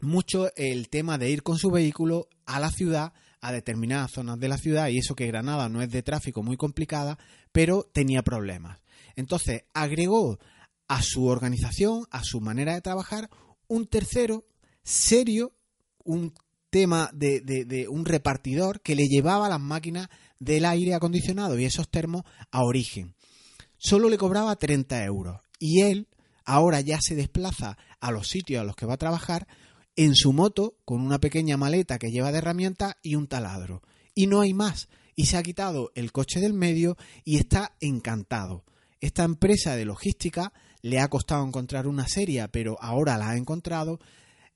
mucho 0.00 0.54
el 0.56 0.88
tema 0.88 1.18
de 1.18 1.30
ir 1.30 1.42
con 1.42 1.58
su 1.58 1.70
vehículo 1.70 2.28
a 2.46 2.60
la 2.60 2.70
ciudad, 2.70 3.12
a 3.44 3.52
determinadas 3.52 4.10
zonas 4.10 4.40
de 4.40 4.48
la 4.48 4.56
ciudad, 4.56 4.88
y 4.88 4.96
eso 4.96 5.14
que 5.14 5.26
Granada 5.26 5.68
no 5.68 5.82
es 5.82 5.90
de 5.90 6.02
tráfico 6.02 6.42
muy 6.42 6.56
complicada, 6.56 7.18
pero 7.52 7.82
tenía 7.92 8.22
problemas. 8.22 8.80
Entonces 9.16 9.64
agregó 9.74 10.38
a 10.88 11.02
su 11.02 11.26
organización, 11.26 12.06
a 12.10 12.24
su 12.24 12.40
manera 12.40 12.72
de 12.72 12.80
trabajar, 12.80 13.28
un 13.68 13.86
tercero 13.86 14.44
serio 14.82 15.52
un 16.04 16.32
tema 16.70 17.10
de, 17.12 17.40
de, 17.40 17.88
un 17.88 18.06
repartidor 18.06 18.80
que 18.80 18.96
le 18.96 19.08
llevaba 19.08 19.48
las 19.50 19.60
máquinas 19.60 20.08
del 20.38 20.64
aire 20.64 20.94
acondicionado 20.94 21.58
y 21.58 21.66
esos 21.66 21.90
termos 21.90 22.22
a 22.50 22.62
origen. 22.62 23.14
Solo 23.76 24.08
le 24.08 24.18
cobraba 24.18 24.56
30 24.56 25.04
euros 25.04 25.40
y 25.58 25.82
él 25.82 26.08
ahora 26.46 26.80
ya 26.80 26.98
se 27.00 27.14
desplaza 27.14 27.76
a 28.00 28.10
los 28.10 28.28
sitios 28.28 28.62
a 28.62 28.64
los 28.64 28.74
que 28.74 28.86
va 28.86 28.94
a 28.94 28.98
trabajar 28.98 29.46
en 29.96 30.14
su 30.14 30.32
moto 30.32 30.76
con 30.84 31.00
una 31.00 31.20
pequeña 31.20 31.56
maleta 31.56 31.98
que 31.98 32.10
lleva 32.10 32.32
de 32.32 32.38
herramientas 32.38 32.96
y 33.02 33.14
un 33.14 33.26
taladro. 33.26 33.82
Y 34.14 34.26
no 34.26 34.40
hay 34.40 34.54
más. 34.54 34.88
Y 35.16 35.26
se 35.26 35.36
ha 35.36 35.42
quitado 35.42 35.92
el 35.94 36.12
coche 36.12 36.40
del 36.40 36.54
medio 36.54 36.96
y 37.24 37.36
está 37.36 37.76
encantado. 37.80 38.64
Esta 39.00 39.24
empresa 39.24 39.76
de 39.76 39.84
logística 39.84 40.52
le 40.82 40.98
ha 40.98 41.08
costado 41.08 41.46
encontrar 41.46 41.86
una 41.86 42.08
serie, 42.08 42.46
pero 42.48 42.76
ahora 42.80 43.16
la 43.16 43.30
ha 43.30 43.36
encontrado. 43.36 44.00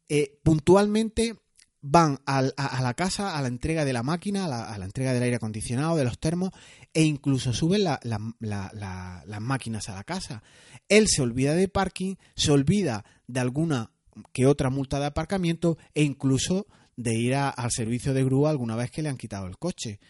Eh, 0.09 0.39
puntualmente 0.43 1.37
van 1.81 2.19
a, 2.27 2.43
la 2.43 2.95
casa 2.95 3.37
a 3.37 3.43
la 3.43 3.49
entrega 3.49 3.85
de 3.85 3.93
la 3.93 4.03
máquina, 4.03 4.47
a 4.47 4.79
la, 4.79 4.85
entrega 4.85 5.13
del 5.13 5.23
aire 5.23 5.37
acondicionado, 5.37 5.97
de 5.97 6.05
los 6.05 6.19
termos, 6.19 6.51
e 6.93 7.03
incluso 7.03 7.53
suben 7.53 7.85
las 7.85 9.41
máquinas 9.41 9.89
a 9.89 9.95
la 9.95 10.05
casa. 10.05 10.43
Él 10.89 11.07
se 11.09 11.23
olvida 11.23 11.55
de 11.55 11.69
parking, 11.69 12.17
se 12.35 12.51
olvida 12.51 13.05
de 13.27 13.41
alguna 13.41 13.93
que 14.33 14.47
otra 14.47 14.71
multa 14.71 14.99
de 15.01 15.07
aparcamiento 15.07 15.79
e 15.95 16.03
incluso 16.03 16.67
de 16.97 17.15
ir 17.15 17.35
al 17.35 17.71
servicio 17.71 18.13
de 18.13 18.25
grúa 18.25 18.51
alguna 18.51 18.77
vez 18.77 18.91
que 18.91 19.03
le 19.03 19.09
han 19.09 19.17
quitado 19.17 19.47
el 19.47 19.59
coche. 19.59 20.01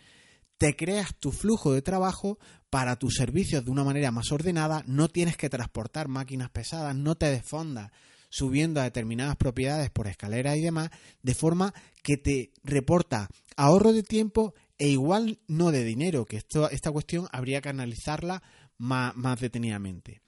Te 0.57 0.75
creas 0.75 1.15
tu 1.19 1.31
flujo 1.33 1.73
de 1.73 1.83
trabajo 1.83 2.39
para 2.71 2.97
tus 2.97 3.15
servicios 3.15 3.65
de 3.65 3.71
una 3.71 3.85
manera 3.85 4.11
más 4.11 4.33
ordenada, 4.33 4.83
no 4.87 5.09
tienes 5.09 5.37
que 5.37 5.51
transportar 5.51 6.09
máquinas 6.09 6.51
pesadas, 6.51 6.97
no 6.97 7.15
te 7.15 7.27
desfondas 7.27 7.91
subiendo 8.31 8.81
a 8.81 8.85
determinadas 8.85 9.37
propiedades 9.37 9.91
por 9.91 10.07
escalera 10.07 10.57
y 10.57 10.61
demás, 10.61 10.91
de 11.23 11.35
forma 11.35 11.73
que 12.03 12.17
te 12.17 12.53
reporta 12.63 13.29
ahorro 13.57 13.93
de 13.93 14.03
tiempo 14.03 14.55
e 14.79 14.89
igual 14.89 15.41
no 15.49 15.73
de 15.73 15.85
dinero, 15.85 16.25
que 16.25 16.37
esto, 16.37 16.71
esta 16.71 16.91
cuestión 16.91 17.27
habría 17.33 17.61
que 17.61 17.71
analizarla 17.71 18.43
más, 18.77 19.17
más 19.17 19.41
detenidamente. 19.41 20.21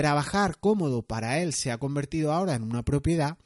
Trabajar 0.00 0.56
cómodo 0.58 1.02
para 1.02 1.40
él 1.40 1.52
se 1.52 1.70
ha 1.70 1.76
convertido 1.76 2.32
ahora 2.32 2.54
en 2.54 2.62
una 2.62 2.82
propiedad 2.82 3.36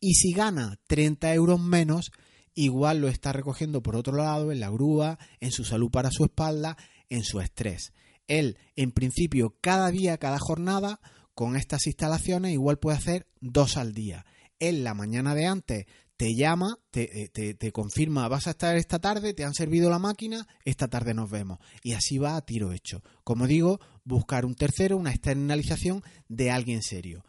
y 0.00 0.14
si 0.14 0.32
gana 0.32 0.78
30 0.86 1.34
euros 1.34 1.60
menos, 1.60 2.12
igual 2.54 3.02
lo 3.02 3.08
está 3.08 3.34
recogiendo 3.34 3.82
por 3.82 3.94
otro 3.94 4.16
lado, 4.16 4.52
en 4.52 4.60
la 4.60 4.70
grúa, 4.70 5.18
en 5.38 5.52
su 5.52 5.64
salud 5.64 5.90
para 5.90 6.10
su 6.10 6.24
espalda, 6.24 6.78
en 7.10 7.24
su 7.24 7.42
estrés. 7.42 7.92
Él, 8.26 8.56
en 8.74 8.90
principio, 8.90 9.58
cada 9.60 9.90
día, 9.90 10.16
cada 10.16 10.38
jornada, 10.38 10.98
con 11.34 11.56
estas 11.56 11.86
instalaciones 11.86 12.54
igual 12.54 12.78
puede 12.78 12.96
hacer 12.96 13.26
dos 13.42 13.76
al 13.76 13.92
día. 13.92 14.24
Él 14.58 14.82
la 14.82 14.94
mañana 14.94 15.34
de 15.34 15.44
antes 15.44 15.84
te 16.16 16.34
llama, 16.34 16.78
te, 16.90 17.28
te, 17.28 17.72
confirma, 17.72 18.28
vas 18.28 18.46
a 18.46 18.50
estar 18.50 18.76
esta 18.76 18.98
tarde, 18.98 19.34
te 19.34 19.44
han 19.44 19.52
servido 19.52 19.90
la 19.90 19.98
máquina, 19.98 20.46
esta 20.64 20.88
tarde 20.88 21.12
nos 21.12 21.30
vemos. 21.30 21.58
Y 21.82 21.92
así 21.92 22.18
va 22.18 22.36
a 22.36 22.44
tiro 22.44 22.72
hecho. 22.72 23.02
Como 23.22 23.46
digo, 23.46 23.80
buscar 24.04 24.46
un 24.46 24.54
tercero, 24.54 24.96
una 24.96 25.10
externalización 25.10 26.02
de 26.28 26.50
alguien 26.50 26.82
serio. 26.82 27.24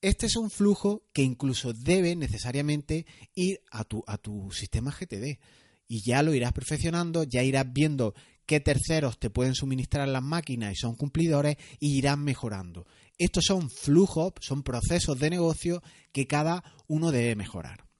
Este 0.00 0.26
es 0.26 0.34
un 0.34 0.50
flujo 0.50 1.04
que 1.12 1.22
incluso 1.22 1.72
debe 1.72 2.16
necesariamente 2.16 3.06
ir 3.36 3.60
a 3.70 3.84
tu, 3.84 4.02
a 4.08 4.18
tu 4.18 4.50
sistema 4.50 4.90
GTD. 4.90 5.38
Y 5.86 6.02
ya 6.04 6.24
lo 6.24 6.34
irás 6.34 6.52
perfeccionando, 6.52 7.22
ya 7.22 7.44
irás 7.44 7.72
viendo 7.72 8.14
qué 8.44 8.58
terceros 8.58 9.20
te 9.20 9.30
pueden 9.30 9.54
suministrar 9.54 10.08
las 10.08 10.22
máquinas 10.22 10.72
y 10.72 10.76
son 10.76 10.96
cumplidores 10.96 11.56
y 11.78 11.96
irás 11.96 12.18
mejorando. 12.18 12.86
Estos 13.18 13.44
son 13.44 13.70
flujos, 13.70 14.32
son 14.40 14.64
procesos 14.64 15.16
de 15.20 15.30
negocio 15.30 15.82
que 16.12 16.26
cada 16.26 16.64
uno 16.88 17.12
debe 17.12 17.36
mejorar. 17.36 17.91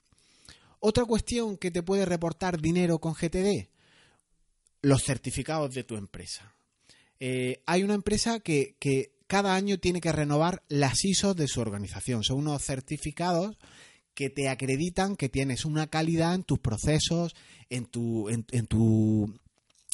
Otra 0.85 1.05
cuestión 1.05 1.59
que 1.59 1.71
te 1.71 1.85
puede 1.85 2.05
reportar 2.05 2.61
dinero 2.61 2.99
con 2.99 3.15
GTD, 3.15 3.69
los 4.83 5.05
certificados 5.05 5.73
de 5.75 5.85
tu 5.85 5.95
empresa. 5.95 6.57
Eh, 7.21 7.63
hay 7.67 7.85
una 7.85 7.95
empresa 7.95 8.41
que, 8.41 8.75
cada 9.29 9.55
año 9.55 9.79
tiene 9.79 10.01
que 10.01 10.11
renovar 10.11 10.65
las 10.67 11.05
ISO 11.05 11.35
de 11.35 11.47
su 11.47 11.61
organización. 11.61 12.25
Son 12.25 12.39
unos 12.39 12.65
certificados 12.65 13.59
que 14.13 14.29
te 14.29 14.49
acreditan 14.49 15.15
que 15.15 15.29
tienes 15.29 15.65
una 15.65 15.87
calidad 15.87 16.35
en 16.35 16.43
tus 16.43 16.59
procesos, 16.59 17.37
en 17.71 17.87
tu, 17.87 18.29
en 18.29 18.67
tu 18.67 19.33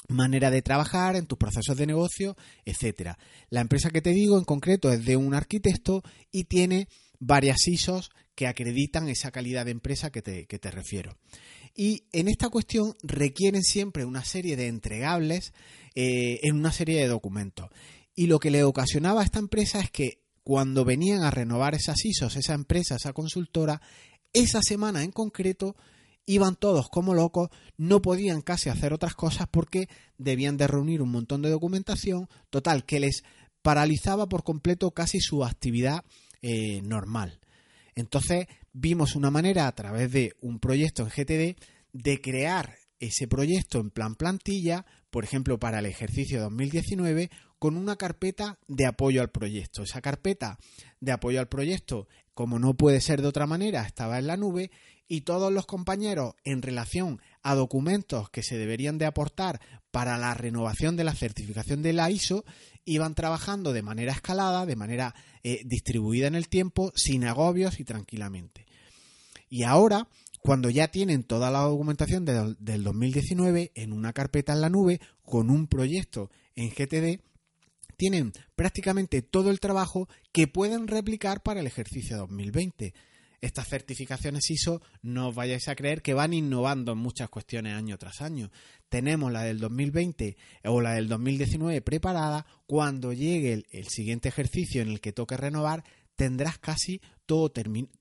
manera 0.09 0.51
de 0.51 0.63
trabajar, 0.63 1.17
en 1.17 1.27
tus 1.27 1.37
procesos 1.37 1.77
de 1.77 1.87
negocio, 1.87 2.35
etcétera. 2.65 3.19
La 3.51 3.61
empresa 3.61 3.91
que 3.91 4.01
te 4.01 4.15
digo 4.15 4.39
en 4.39 4.45
concreto 4.45 4.91
es 4.91 5.05
de 5.05 5.19
un 5.19 5.35
arquitecto 5.35 6.03
y 6.33 6.45
tiene 6.45 6.89
varias 7.19 7.67
ISOs 7.67 8.11
que 8.35 8.47
acreditan 8.47 9.09
esa 9.09 9.31
calidad 9.31 9.65
de 9.65 9.73
empresa 9.73 10.11
que 10.11 10.23
te, 10.23 10.71
refiero. 10.71 11.17
Y 11.75 12.05
en 12.13 12.29
esta 12.29 12.49
cuestión 12.49 12.95
requieren 13.03 13.63
siempre 13.63 14.05
una 14.05 14.25
serie 14.25 14.57
de 14.57 14.69
entregables 14.69 15.53
eh, 15.95 16.41
en 16.43 16.57
una 16.57 16.73
serie 16.73 17.01
de 17.01 17.09
documentos. 17.09 17.69
Y 18.15 18.27
lo 18.27 18.39
que 18.39 18.51
le 18.51 18.63
ocasionaba 18.65 19.23
a 19.23 19.25
esta 19.25 19.39
empresa 19.39 19.81
es 19.81 19.91
que 19.91 20.23
cuando 20.45 20.85
venían 20.85 21.23
a 21.23 21.31
renovar 21.31 21.75
esas 21.75 22.05
ISOs, 22.05 22.37
esa 22.37 22.55
empresa, 22.55 22.97
esa 22.97 23.13
consultora, 23.13 23.83
esa 24.33 24.63
semana 24.63 25.03
en 25.03 25.11
concreto 25.11 25.77
iban 26.25 26.57
todos 26.57 26.89
como 26.91 27.15
locos, 27.15 27.49
no 27.77 28.03
podían 28.03 28.43
casi 28.43 28.69
hacer 28.69 28.93
otras 28.93 29.15
cosas 29.15 29.49
porque 29.51 29.89
debían 30.19 30.57
de 30.57 30.67
reunir 30.67 31.01
un 31.01 31.11
montón 31.11 31.43
de 31.43 31.51
documentación, 31.51 32.29
total, 32.51 32.85
que 32.85 33.01
les 33.01 33.25
paralizaba 33.63 34.29
por 34.29 34.45
completo 34.45 34.91
casi 34.91 35.21
su 35.21 35.45
actividad 35.45 36.05
eh, 36.43 36.81
normal. 36.83 37.41
Entonces 37.95 38.47
vimos 38.73 39.17
una 39.17 39.31
manera 39.31 39.67
a 39.67 39.75
través 39.75 40.13
de 40.13 40.35
un 40.41 40.61
proyecto 40.61 41.03
en 41.03 41.09
GTD 41.09 41.61
de 41.93 42.21
crear 42.21 42.77
ese 43.01 43.29
proyecto 43.29 43.81
en 43.81 43.91
plan 43.91 44.15
plantilla, 44.15 44.87
por 45.11 45.25
ejemplo, 45.25 45.59
para 45.59 45.79
el 45.79 45.87
ejercicio 45.87 46.41
2019, 46.41 47.31
con 47.59 47.77
una 47.77 47.97
carpeta 47.97 48.59
de 48.69 48.87
apoyo 48.87 49.21
al 49.21 49.31
proyecto. 49.31 49.83
Esa 49.83 50.01
carpeta 50.01 50.59
de 51.01 51.13
apoyo 51.13 51.41
al 51.41 51.49
proyecto, 51.49 52.09
como 52.35 52.59
no 52.59 52.75
puede 52.75 53.01
ser 53.01 53.21
de 53.23 53.29
otra 53.29 53.47
manera, 53.47 53.83
estaba 53.83 54.19
en 54.19 54.27
la 54.27 54.37
nube 54.37 54.71
y 55.09 55.23
todos 55.23 55.53
los 55.53 55.67
compañeros 55.67 56.35
en 56.45 56.63
relación 56.63 57.21
a 57.43 57.55
documentos 57.55 58.31
que 58.31 58.43
se 58.43 58.59
deberían 58.59 58.99
de 58.99 59.07
aportar 59.07 59.61
para 59.91 60.19
la 60.19 60.35
renovación 60.35 60.97
de 60.97 61.05
la 61.05 61.15
certificación 61.15 61.83
de 61.83 61.95
la 61.95 62.11
ISO 62.11 62.45
iban 62.89 63.15
trabajando 63.15 63.73
de 63.73 63.83
manera 63.83 64.13
escalada, 64.13 64.67
de 64.67 64.77
manera 64.77 65.15
eh, 65.43 65.63
distribuida 65.65 66.27
en 66.27 66.35
el 66.35 66.49
tiempo, 66.49 66.93
sin 66.95 67.25
agobios 67.25 67.81
y 67.81 67.85
tranquilamente. 67.85 68.67
Y 69.51 69.63
ahora, 69.63 70.09
cuando 70.41 70.71
ya 70.71 70.89
tienen 70.89 71.25
toda 71.25 71.51
la 71.51 71.61
documentación 71.61 72.25
del 72.25 72.85
2019 72.85 73.73
en 73.75 73.93
una 73.93 74.13
carpeta 74.13 74.53
en 74.53 74.61
la 74.61 74.71
nube 74.71 75.01
con 75.23 75.51
un 75.51 75.67
proyecto 75.67 76.31
en 76.57 76.71
GTD, 76.71 77.21
tienen 77.97 78.33
prácticamente 78.57 79.23
todo 79.23 79.51
el 79.51 79.61
trabajo 79.61 80.09
que 80.33 80.47
pueden 80.47 80.87
replicar 80.87 81.43
para 81.43 81.61
el 81.61 81.67
ejercicio 81.67 82.17
2020 82.17 82.95
estas 83.41 83.69
certificaciones 83.69 84.51
ISO 84.51 84.83
no 85.03 85.29
os 85.29 85.35
vayáis 85.35 85.69
a 85.69 85.77
creer 85.77 86.03
que 86.03 86.15
van 86.15 86.35
innovando 86.35 86.93
en 86.93 86.99
muchas 86.99 87.29
cuestiones 87.29 87.75
año 87.75 87.97
tras 87.99 88.21
año. 88.21 88.51
Tenemos 88.89 89.31
la 89.33 89.43
del 89.43 89.61
2020 89.61 90.37
o 90.65 90.81
la 90.81 90.95
del 90.95 91.09
2019 91.09 91.81
preparada. 91.83 92.47
Cuando 92.67 93.13
llegue 93.13 93.65
el, 93.71 93.87
siguiente 93.89 94.29
ejercicio 94.29 94.83
en 94.83 94.89
el 94.89 95.01
que 95.01 95.13
toque 95.13 95.37
renovar, 95.37 95.85
tendrás 96.17 96.59
casi 96.59 97.01
todo 97.27 97.53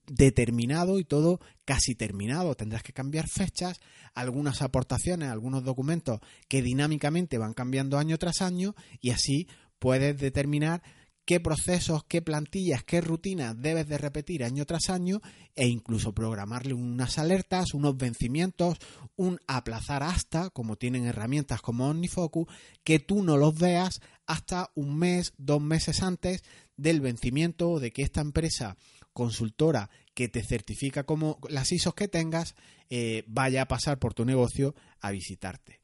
determinado 0.06 0.98
y 0.98 1.04
todo 1.04 1.40
casi 1.64 1.94
terminado. 1.94 2.56
Tendrás 2.56 2.82
que 2.82 2.92
cambiar 2.92 3.28
fechas, 3.28 3.80
algunas 4.14 4.62
aportaciones, 4.62 5.28
algunos 5.28 5.62
documentos 5.62 6.20
que 6.48 6.62
dinámicamente 6.62 7.38
van 7.38 7.54
cambiando 7.54 7.98
año 7.98 8.18
tras 8.18 8.42
año 8.42 8.74
y 9.00 9.10
así 9.10 9.46
puedes 9.78 10.18
determinar 10.18 10.82
qué 11.28 11.40
procesos, 11.40 12.04
qué 12.04 12.22
plantillas, 12.22 12.84
qué 12.84 13.02
rutinas 13.02 13.54
debes 13.60 13.86
de 13.86 13.98
repetir 13.98 14.42
año 14.42 14.64
tras 14.64 14.88
año 14.88 15.20
e 15.54 15.66
incluso 15.66 16.14
programarle 16.14 16.72
unas 16.72 17.18
alertas, 17.18 17.74
unos 17.74 17.98
vencimientos, 17.98 18.78
un 19.14 19.38
aplazar 19.46 20.02
hasta, 20.02 20.48
como 20.48 20.76
tienen 20.76 21.04
herramientas 21.04 21.60
como 21.60 21.90
OmniFocus, 21.90 22.46
que 22.82 22.98
tú 22.98 23.22
no 23.22 23.36
los 23.36 23.58
veas 23.58 24.00
hasta 24.26 24.70
un 24.74 24.98
mes, 24.98 25.34
dos 25.36 25.60
meses 25.60 26.02
antes 26.02 26.44
del 26.78 27.02
vencimiento 27.02 27.78
de 27.78 27.92
que 27.92 28.00
esta 28.00 28.22
empresa 28.22 28.78
consultora 29.12 29.90
que 30.14 30.30
te 30.30 30.42
certifica 30.42 31.04
como 31.04 31.40
las 31.50 31.70
ISOs 31.72 31.92
que 31.92 32.08
tengas 32.08 32.54
eh, 32.88 33.24
vaya 33.26 33.60
a 33.60 33.68
pasar 33.68 33.98
por 33.98 34.14
tu 34.14 34.24
negocio 34.24 34.74
a 35.02 35.10
visitarte. 35.10 35.78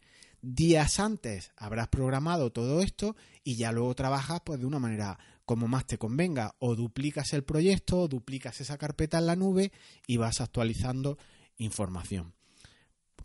Días 0.47 1.01
antes 1.01 1.53
habrás 1.57 1.89
programado 1.89 2.53
todo 2.53 2.83
esto 2.83 3.17
y 3.45 3.57
ya 3.57 3.73
luego 3.73 3.95
trabajas 3.95 4.43
pues 4.45 4.61
de 4.61 4.67
una 4.67 4.79
manera 4.79 5.19
como 5.45 5.69
más 5.69 5.87
te 5.87 5.99
convenga 5.99 6.55
o 6.59 6.75
duplicas 6.75 7.33
el 7.33 7.45
proyecto 7.45 8.01
o 8.01 8.09
duplicas 8.09 8.61
esa 8.61 8.79
carpeta 8.79 9.19
en 9.19 9.27
la 9.27 9.37
nube 9.37 9.73
y 10.07 10.17
vas 10.17 10.41
actualizando 10.41 11.19
información. 11.59 12.35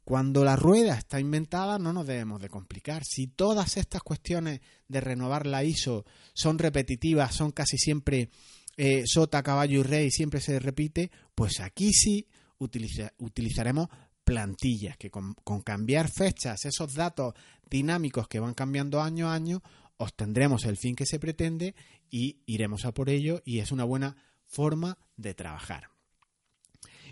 Cuando 0.04 0.44
la 0.44 0.56
rueda 0.56 0.98
está 0.98 1.20
inventada 1.20 1.78
no 1.78 1.94
nos 1.94 2.08
debemos 2.08 2.42
de 2.42 2.50
complicar. 2.50 3.04
Si 3.06 3.28
todas 3.28 3.78
estas 3.78 4.02
cuestiones 4.02 4.62
de 4.88 5.02
renovar 5.02 5.46
la 5.46 5.64
ISO 5.64 6.06
son 6.34 6.58
repetitivas, 6.58 7.36
son 7.36 7.52
casi 7.52 7.78
siempre 7.78 8.30
eh, 8.76 9.04
sota, 9.06 9.44
caballo 9.44 9.82
y 9.82 9.84
rey 9.84 10.10
siempre 10.10 10.42
se 10.42 10.58
repite, 10.58 11.12
pues 11.36 11.60
aquí 11.60 11.92
sí 11.94 12.28
utilizaremos 12.58 13.90
plantillas 14.24 14.96
que 14.96 15.12
con, 15.12 15.36
cambiar 15.64 16.10
fechas, 16.10 16.64
esos 16.64 16.94
datos 16.94 17.34
dinámicos 17.70 18.28
que 18.28 18.40
van 18.40 18.54
cambiando 18.54 19.02
año 19.02 19.30
a 19.30 19.34
año, 19.34 19.62
obtendremos 20.00 20.66
el 20.66 20.78
fin 20.78 20.96
que 20.96 21.06
se 21.06 21.20
pretende 21.20 21.76
y 22.10 22.42
iremos 22.46 22.86
a 22.86 22.94
por 22.94 23.10
ello 23.10 23.42
y 23.46 23.60
es 23.60 23.72
una 23.72 23.84
buena 23.84 24.16
forma 24.46 24.98
de 25.18 25.34
trabajar. 25.34 25.90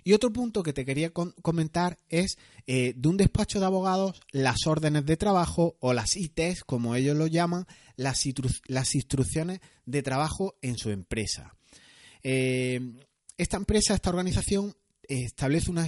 Y 0.04 0.14
otro 0.14 0.32
punto 0.32 0.64
que 0.64 0.72
te 0.72 0.86
quería 0.86 1.12
comentar 1.12 2.00
es 2.08 2.38
eh, 2.66 2.94
de 2.96 3.10
un 3.10 3.18
despacho 3.18 3.60
de 3.60 3.66
abogados 3.66 4.22
las 4.32 4.66
órdenes 4.66 5.06
de 5.06 5.18
trabajo 5.18 5.76
o 5.82 5.94
las 5.94 6.16
ITs, 6.16 6.64
como 6.64 6.96
ellos 6.96 7.18
lo 7.18 7.28
llaman, 7.28 7.68
las, 7.98 8.26
instrucciones 8.26 9.60
de 9.86 10.04
trabajo 10.04 10.56
en 10.62 10.78
su 10.78 10.92
empresa. 10.92 11.56
Eh, 12.24 12.80
esta 13.38 13.58
empresa, 13.58 13.96
esta 13.96 14.10
organización 14.10 14.76
establece 15.08 15.72
una, 15.72 15.88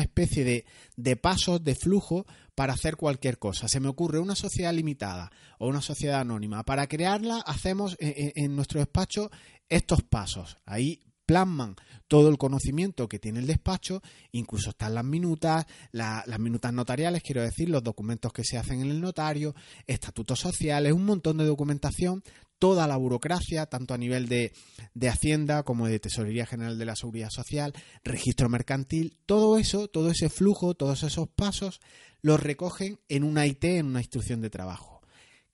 especie 0.00 0.44
de, 0.44 0.64
de, 0.96 1.16
pasos, 1.16 1.62
de 1.62 1.74
flujo 1.74 2.26
para 2.54 2.72
hacer 2.72 2.96
cualquier 2.96 3.38
cosa. 3.38 3.68
Se 3.68 3.80
me 3.80 3.88
ocurre 3.88 4.18
una 4.18 4.34
sociedad 4.34 4.72
limitada 4.72 5.30
o 5.58 5.68
una 5.68 5.80
sociedad 5.80 6.20
anónima. 6.20 6.64
Para 6.64 6.86
crearla 6.86 7.42
hacemos 7.46 7.96
en, 7.98 8.32
en 8.34 8.56
nuestro 8.56 8.80
despacho 8.80 9.30
estos 9.68 10.02
pasos. 10.02 10.56
Ahí 10.66 11.00
plasman 11.32 11.76
todo 12.08 12.28
el 12.28 12.36
conocimiento 12.36 13.08
que 13.08 13.18
tiene 13.18 13.38
el 13.38 13.46
despacho, 13.46 14.02
incluso 14.32 14.68
están 14.68 14.94
las 14.94 15.04
minutas, 15.04 15.64
las 15.92 16.38
minutas 16.38 16.74
notariales, 16.74 17.22
quiero 17.22 17.40
decir, 17.40 17.70
los 17.70 17.82
documentos 17.82 18.34
que 18.34 18.44
se 18.44 18.58
hacen 18.58 18.82
en 18.82 18.90
el 18.90 19.00
notario, 19.00 19.54
estatutos 19.86 20.38
sociales, 20.38 20.92
un 20.92 21.06
montón 21.06 21.38
de 21.38 21.46
documentación, 21.46 22.22
toda 22.58 22.86
la 22.86 22.98
burocracia, 22.98 23.64
tanto 23.64 23.94
a 23.94 23.98
nivel 23.98 24.28
de, 24.28 24.52
de 24.92 25.08
Hacienda 25.08 25.62
como 25.62 25.86
de 25.86 26.00
Tesorería 26.00 26.44
General 26.44 26.76
de 26.76 26.84
la 26.84 26.96
Seguridad 26.96 27.30
Social, 27.30 27.72
registro 28.04 28.50
mercantil, 28.50 29.16
todo 29.24 29.56
eso, 29.56 29.88
todo 29.88 30.10
ese 30.10 30.28
flujo, 30.28 30.74
todos 30.74 31.04
esos 31.04 31.30
pasos, 31.30 31.80
los 32.20 32.40
recogen 32.40 33.00
en 33.08 33.24
una 33.24 33.46
IT, 33.46 33.64
en 33.64 33.86
una 33.86 34.00
instrucción 34.00 34.42
de 34.42 34.50
trabajo. 34.50 35.00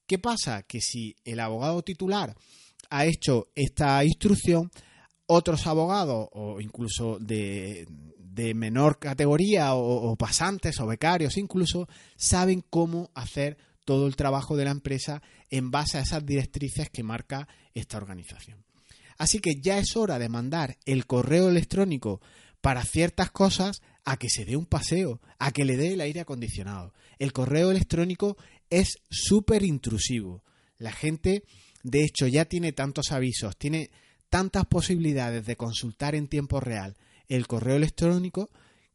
¿Qué 0.08 0.18
pasa? 0.18 0.64
Que 0.64 0.80
si 0.80 1.14
el 1.25 1.38
abogado 1.38 1.82
titular 1.82 2.35
ha 2.90 3.06
hecho 3.06 3.47
esta 3.54 4.04
instrucción, 4.04 4.73
otros 5.28 5.66
abogados 5.66 6.28
o 6.32 6.61
incluso 6.61 7.18
de, 7.20 7.87
menor 8.54 8.99
categoría 8.99 9.75
o, 9.75 10.16
pasantes 10.16 10.80
o 10.80 10.87
becarios 10.87 11.37
incluso 11.37 11.88
saben 12.16 12.64
cómo 12.70 13.11
hacer 13.14 13.58
todo 13.85 14.06
el 14.06 14.16
trabajo 14.16 14.56
de 14.56 14.64
la 14.64 14.70
empresa 14.70 15.23
en 15.50 15.70
base 15.70 15.99
a 15.99 16.02
esas 16.02 16.25
directrices 16.25 16.88
que 16.90 17.02
marca 17.02 17.49
esta 17.75 17.97
organización. 17.97 18.64
Así 19.18 19.40
que 19.40 19.61
ya 19.61 19.78
es 19.78 19.97
hora 19.97 20.18
de 20.18 20.28
mandar 20.28 20.78
el 20.87 21.06
correo 21.06 21.49
electrónico 21.49 22.20
para 22.61 22.85
ciertas 22.85 23.30
cosas 23.30 23.82
a 24.04 24.16
que 24.16 24.30
se 24.30 24.44
dé 24.44 24.56
un 24.56 24.66
paseo, 24.66 25.20
a 25.38 25.50
que 25.50 25.64
le 25.64 25.76
dé 25.76 25.92
el 25.94 26.00
aire 26.00 26.20
acondicionado. 26.20 26.94
El 27.18 27.32
correo 27.32 27.70
electrónico 27.70 28.37
es 28.70 28.99
súper 29.11 29.64
intrusivo. 29.64 30.42
La 30.78 30.92
gente, 30.92 31.42
de 31.82 32.04
hecho, 32.04 32.26
ya 32.26 32.44
tiene 32.44 32.73
tantos 32.73 33.11
avisos, 33.11 33.56
tiene 33.56 33.90
tantas 34.28 34.66
posibilidades 34.66 35.47
de 35.47 35.56
consultar 35.56 36.14
en 36.14 36.28
tiempo 36.28 36.61
real 36.61 36.97
el 37.28 37.47
correo 37.47 37.76
electrónico 37.76 38.50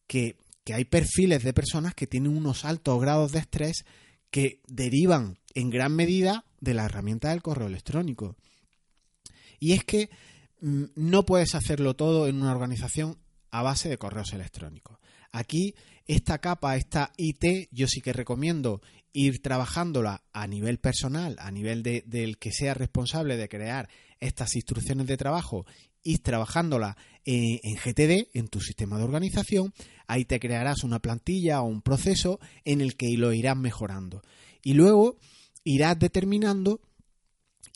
que, 0.08 0.36
hay 0.74 0.86
perfiles 0.86 1.44
de 1.44 1.54
personas 1.54 1.94
que 1.94 2.08
tienen 2.08 2.38
unos 2.38 2.63
altos 2.63 3.02
grados 3.02 3.34
de 3.34 3.40
estrés 3.40 3.84
que 4.32 4.62
derivan 4.68 5.38
en 5.54 5.70
gran 5.70 5.94
medida 5.94 6.46
de 6.62 6.74
la 6.74 6.86
herramienta 6.86 7.32
del 7.32 7.42
correo 7.42 7.68
electrónico. 7.68 8.38
Y 9.60 9.74
es 9.74 9.84
que 9.84 10.10
mm, 10.62 10.84
no 10.96 11.25
puedes 11.25 11.54
hacerlo 11.54 11.96
todo 11.96 12.28
en 12.28 12.42
una 12.42 12.54
organización 12.54 13.18
a 13.52 13.62
base 13.62 13.90
de 13.90 13.98
correos 13.98 14.32
electrónicos. 14.32 15.00
Aquí, 15.34 15.75
esta 16.08 16.38
capa, 16.40 16.77
esta 16.77 17.12
IT, 17.18 17.70
yo 17.72 17.88
sí 17.88 18.00
que 18.00 18.14
recomiendo 18.14 18.81
ir 19.12 19.42
trabajándola 19.42 20.24
a 20.31 20.48
nivel 20.48 20.79
personal, 20.79 21.36
a 21.40 21.51
nivel 21.51 21.84
del 21.84 22.38
que 22.38 22.51
sea 22.51 22.74
responsable 22.74 23.38
de 23.38 23.50
crear 23.50 23.90
estas 24.24 24.55
instrucciones 24.55 25.07
de 25.07 25.18
trabajo, 25.18 25.66
ir 26.03 26.22
trabajándola 26.22 26.98
en, 27.25 27.59
en 27.64 27.75
GTD, 27.75 28.29
en 28.33 28.48
tu 28.48 28.59
sistema 28.59 28.98
de 28.98 29.03
organización, 29.03 29.74
ahí 30.07 30.25
te 30.25 30.40
crearás 30.40 30.83
una 30.83 31.00
plantilla 31.00 31.62
o 31.62 31.66
un 31.66 31.81
proceso 31.81 32.40
en 32.66 32.81
el 32.81 32.96
que 32.96 33.16
lo 33.18 33.33
irás 33.33 33.57
mejorando. 33.57 34.22
Y 34.62 34.74
luego 34.74 35.18
irás 35.64 35.98
determinando 36.00 36.81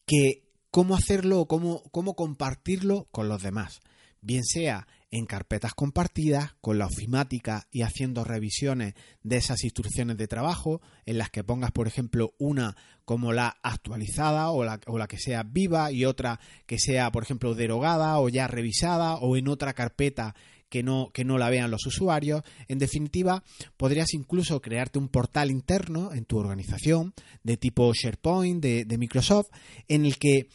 que 0.06 0.44
cómo 0.72 0.96
hacerlo 0.96 1.42
o 1.42 1.48
cómo, 1.48 1.84
cómo 1.92 2.16
compartirlo 2.16 3.08
con 3.12 3.28
los 3.30 3.42
demás, 3.42 3.80
bien 4.22 4.44
sea 4.44 4.88
en 5.12 5.26
carpetas 5.26 5.74
compartidas 5.74 6.56
con 6.60 6.78
la 6.78 6.86
ofimática 6.86 7.68
y 7.72 7.82
haciendo 7.82 8.24
revisiones 8.24 8.94
de 9.24 9.38
esas 9.38 9.64
instrucciones 9.64 10.18
de 10.18 10.28
trabajo 10.28 10.82
en 11.06 11.18
las 11.18 11.30
que 11.30 11.44
pongas, 11.44 11.72
por 11.72 11.88
ejemplo, 11.88 12.34
una 12.40 12.76
como 13.06 13.32
la 13.32 13.58
actualizada 13.64 14.52
o 14.52 14.66
la, 14.66 14.82
o 14.86 14.98
la 14.98 15.08
que 15.08 15.18
sea 15.18 15.44
viva 15.44 15.92
y 15.92 16.04
otra 16.04 16.40
que 16.66 16.78
sea, 16.78 17.12
por 17.12 17.24
ejemplo, 17.24 17.56
derogada 17.56 18.20
o 18.20 18.28
ya 18.28 18.48
revisada 18.48 19.16
o 19.16 19.38
en 19.38 19.48
otra 19.48 19.74
carpeta 19.74 20.36
que 20.70 20.84
no, 20.84 21.12
que 21.14 21.24
no 21.24 21.38
la 21.38 21.50
vean 21.50 21.72
los 21.72 21.86
usuarios. 21.86 22.44
En 22.68 22.80
definitiva, 22.80 23.44
podrías 23.78 24.14
incluso 24.14 24.62
crearte 24.62 25.00
un 25.00 25.10
portal 25.10 25.52
interno 25.52 26.14
en 26.14 26.26
tu 26.26 26.38
organización 26.38 27.14
de 27.44 27.58
tipo 27.58 27.92
SharePoint 27.94 28.62
de, 28.62 28.98
Microsoft 28.98 29.50
en 29.88 30.06
el 30.06 30.18
que 30.18 30.50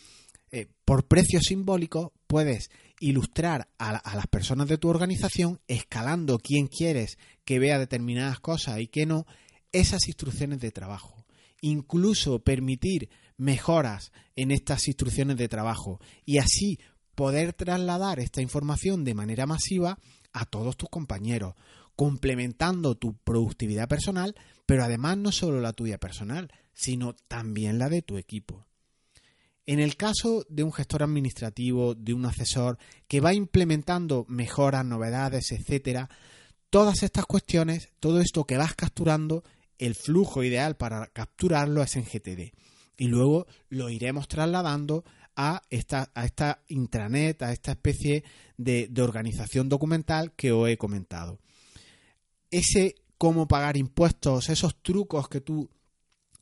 eh, 0.50 0.66
por 0.84 1.06
precio 1.06 1.40
simbólico 1.40 2.12
puedes 2.26 2.70
ilustrar 3.02 3.68
a, 3.78 4.14
las 4.14 4.26
personas 4.28 4.68
de 4.68 4.78
tu 4.78 4.88
organización, 4.88 5.60
escalando 5.66 6.38
quién 6.38 6.68
quieres 6.68 7.18
que 7.44 7.58
vea 7.58 7.80
determinadas 7.80 8.38
cosas 8.38 8.78
y 8.78 8.86
qué 8.86 9.06
no, 9.06 9.26
esas 9.72 10.06
instrucciones 10.06 10.60
de 10.60 10.70
trabajo. 10.70 11.26
Incluso 11.60 12.44
permitir 12.44 13.10
mejoras 13.36 14.12
en 14.36 14.52
estas 14.52 14.86
instrucciones 14.86 15.36
de 15.36 15.48
trabajo 15.48 16.00
y 16.24 16.38
así 16.38 16.78
poder 17.16 17.52
trasladar 17.54 18.20
esta 18.20 18.40
información 18.40 19.02
de 19.02 19.14
manera 19.14 19.46
masiva 19.46 19.98
a 20.32 20.46
todos 20.46 20.76
tus 20.76 20.88
compañeros, 20.88 21.54
complementando 21.96 22.94
tu 22.94 23.16
productividad 23.16 23.88
personal, 23.88 24.36
pero 24.64 24.84
además 24.84 25.18
no 25.18 25.32
solo 25.32 25.60
la 25.60 25.72
tuya 25.72 25.98
personal, 25.98 26.52
sino 26.72 27.14
también 27.26 27.80
la 27.80 27.88
de 27.88 28.02
tu 28.02 28.16
equipo. 28.16 28.64
En 29.64 29.78
el 29.78 29.96
caso 29.96 30.44
de 30.48 30.64
un 30.64 30.72
gestor 30.72 31.02
administrativo, 31.02 31.94
de 31.94 32.14
un 32.14 32.26
asesor 32.26 32.78
que 33.06 33.20
va 33.20 33.32
implementando 33.32 34.26
mejoras, 34.28 34.84
novedades, 34.84 35.52
etcétera, 35.52 36.08
todas 36.70 37.02
estas 37.02 37.26
cuestiones, 37.26 37.90
todo 38.00 38.20
esto 38.20 38.44
que 38.44 38.56
vas 38.56 38.74
capturando, 38.74 39.44
el 39.78 39.94
flujo 39.94 40.42
ideal 40.42 40.76
para 40.76 41.06
capturarlo 41.08 41.82
es 41.82 41.96
en 41.96 42.04
GTD. 42.04 42.52
Y 42.96 43.06
luego 43.06 43.46
lo 43.68 43.88
iremos 43.88 44.26
trasladando 44.28 45.04
a 45.36 45.62
esta, 45.70 46.10
intranet, 46.68 47.42
a 47.42 47.52
esta 47.52 47.72
especie 47.72 48.24
de, 48.56 48.88
de 48.88 49.02
organización 49.02 49.68
documental 49.68 50.32
que 50.32 50.52
os 50.52 50.68
he 50.68 50.76
comentado. 50.76 51.38
Ese 52.50 52.96
cómo 53.16 53.46
pagar 53.46 53.76
impuestos, 53.76 54.48
esos 54.48 54.82
trucos 54.82 55.28
que 55.28 55.40
tú 55.40 55.70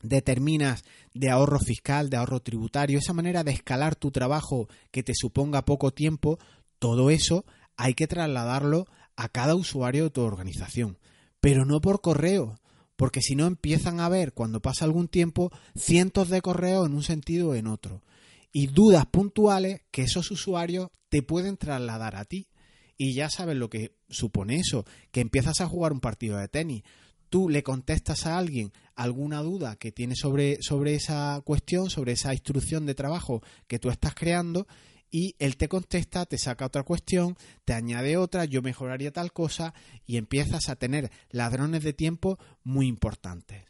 determinas 0.03 0.83
de 1.13 1.29
ahorro 1.29 1.59
fiscal, 1.59 2.09
de 2.09 2.17
ahorro 2.17 2.41
tributario, 2.41 2.99
esa 2.99 3.13
manera 3.13 3.43
de 3.43 3.51
escalar 3.51 3.95
tu 3.95 4.11
trabajo 4.11 4.67
que 4.91 5.03
te 5.03 5.13
suponga 5.15 5.65
poco 5.65 5.91
tiempo, 5.91 6.39
todo 6.79 7.09
eso 7.09 7.45
hay 7.77 7.93
que 7.93 8.07
trasladarlo 8.07 8.87
a 9.15 9.29
cada 9.29 9.55
usuario 9.55 10.05
de 10.05 10.09
tu 10.11 10.21
organización, 10.21 10.97
pero 11.39 11.65
no 11.65 11.81
por 11.81 12.01
correo, 12.01 12.59
porque 12.95 13.21
si 13.21 13.35
no 13.35 13.47
empiezan 13.47 13.99
a 13.99 14.09
ver 14.09 14.33
cuando 14.33 14.61
pasa 14.61 14.85
algún 14.85 15.07
tiempo 15.07 15.51
cientos 15.75 16.29
de 16.29 16.41
correos 16.41 16.85
en 16.85 16.93
un 16.93 17.03
sentido 17.03 17.49
o 17.49 17.55
en 17.55 17.67
otro. 17.67 18.03
Y 18.51 18.67
dudas 18.67 19.05
puntuales 19.07 19.81
que 19.91 20.03
esos 20.03 20.29
usuarios 20.29 20.89
te 21.09 21.23
pueden 21.23 21.57
trasladar 21.57 22.15
a 22.15 22.25
ti. 22.25 22.49
Y 22.97 23.15
ya 23.15 23.29
sabes 23.29 23.55
lo 23.55 23.71
que 23.71 23.95
supone 24.09 24.57
eso, 24.57 24.85
que 25.11 25.21
empiezas 25.21 25.61
a 25.61 25.67
jugar 25.67 25.93
un 25.93 25.99
partido 25.99 26.37
de 26.37 26.47
tenis 26.47 26.83
tú 27.31 27.47
le 27.47 27.63
contestas 27.63 28.25
a 28.25 28.37
alguien 28.37 28.73
alguna 28.93 29.41
duda 29.41 29.77
que 29.77 29.93
tiene 29.93 30.15
sobre, 30.15 30.57
sobre 30.61 30.95
esa 30.95 31.41
cuestión, 31.45 31.89
sobre 31.89 32.11
esa 32.11 32.33
instrucción 32.33 32.85
de 32.85 32.93
trabajo 32.93 33.41
que 33.67 33.79
tú 33.79 33.89
estás 33.89 34.13
creando, 34.13 34.67
y 35.09 35.35
él 35.39 35.55
te 35.55 35.69
contesta, 35.69 36.25
te 36.25 36.37
saca 36.37 36.65
otra 36.65 36.83
cuestión, 36.83 37.37
te 37.63 37.73
añade 37.73 38.17
otra, 38.17 38.43
yo 38.43 38.61
mejoraría 38.61 39.11
tal 39.11 39.31
cosa, 39.31 39.73
y 40.05 40.17
empiezas 40.17 40.67
a 40.67 40.75
tener 40.75 41.09
ladrones 41.29 41.83
de 41.83 41.93
tiempo 41.93 42.37
muy 42.63 42.87
importantes. 42.87 43.63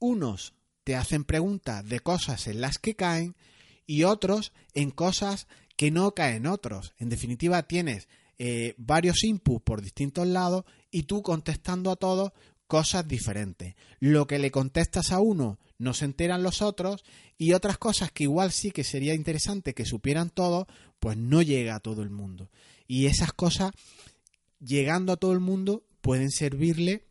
Unos 0.00 0.52
te 0.82 0.96
hacen 0.96 1.22
preguntas 1.22 1.88
de 1.88 2.00
cosas 2.00 2.48
en 2.48 2.60
las 2.60 2.78
que 2.78 2.96
caen 2.96 3.36
y 3.86 4.02
otros 4.02 4.52
en 4.74 4.90
cosas 4.90 5.46
que 5.76 5.92
no 5.92 6.14
caen 6.14 6.46
otros. 6.46 6.94
En 6.98 7.08
definitiva, 7.08 7.62
tienes 7.62 8.08
eh, 8.38 8.74
varios 8.76 9.22
inputs 9.22 9.62
por 9.62 9.82
distintos 9.82 10.26
lados 10.26 10.64
y 10.90 11.04
tú 11.04 11.22
contestando 11.22 11.90
a 11.92 11.96
todos 11.96 12.32
cosas 12.72 13.06
diferentes. 13.06 13.74
Lo 14.00 14.26
que 14.26 14.38
le 14.38 14.50
contestas 14.50 15.12
a 15.12 15.20
uno 15.20 15.58
no 15.76 15.92
se 15.92 16.06
enteran 16.06 16.42
los 16.42 16.62
otros 16.62 17.04
y 17.36 17.52
otras 17.52 17.76
cosas 17.76 18.10
que 18.10 18.22
igual 18.22 18.50
sí 18.50 18.70
que 18.70 18.82
sería 18.82 19.12
interesante 19.12 19.74
que 19.74 19.84
supieran 19.84 20.30
todos, 20.30 20.66
pues 20.98 21.18
no 21.18 21.42
llega 21.42 21.74
a 21.74 21.80
todo 21.80 22.02
el 22.02 22.08
mundo. 22.08 22.50
Y 22.88 23.04
esas 23.04 23.34
cosas, 23.34 23.72
llegando 24.58 25.12
a 25.12 25.18
todo 25.18 25.32
el 25.32 25.40
mundo, 25.40 25.84
pueden 26.00 26.30
servirle 26.30 27.04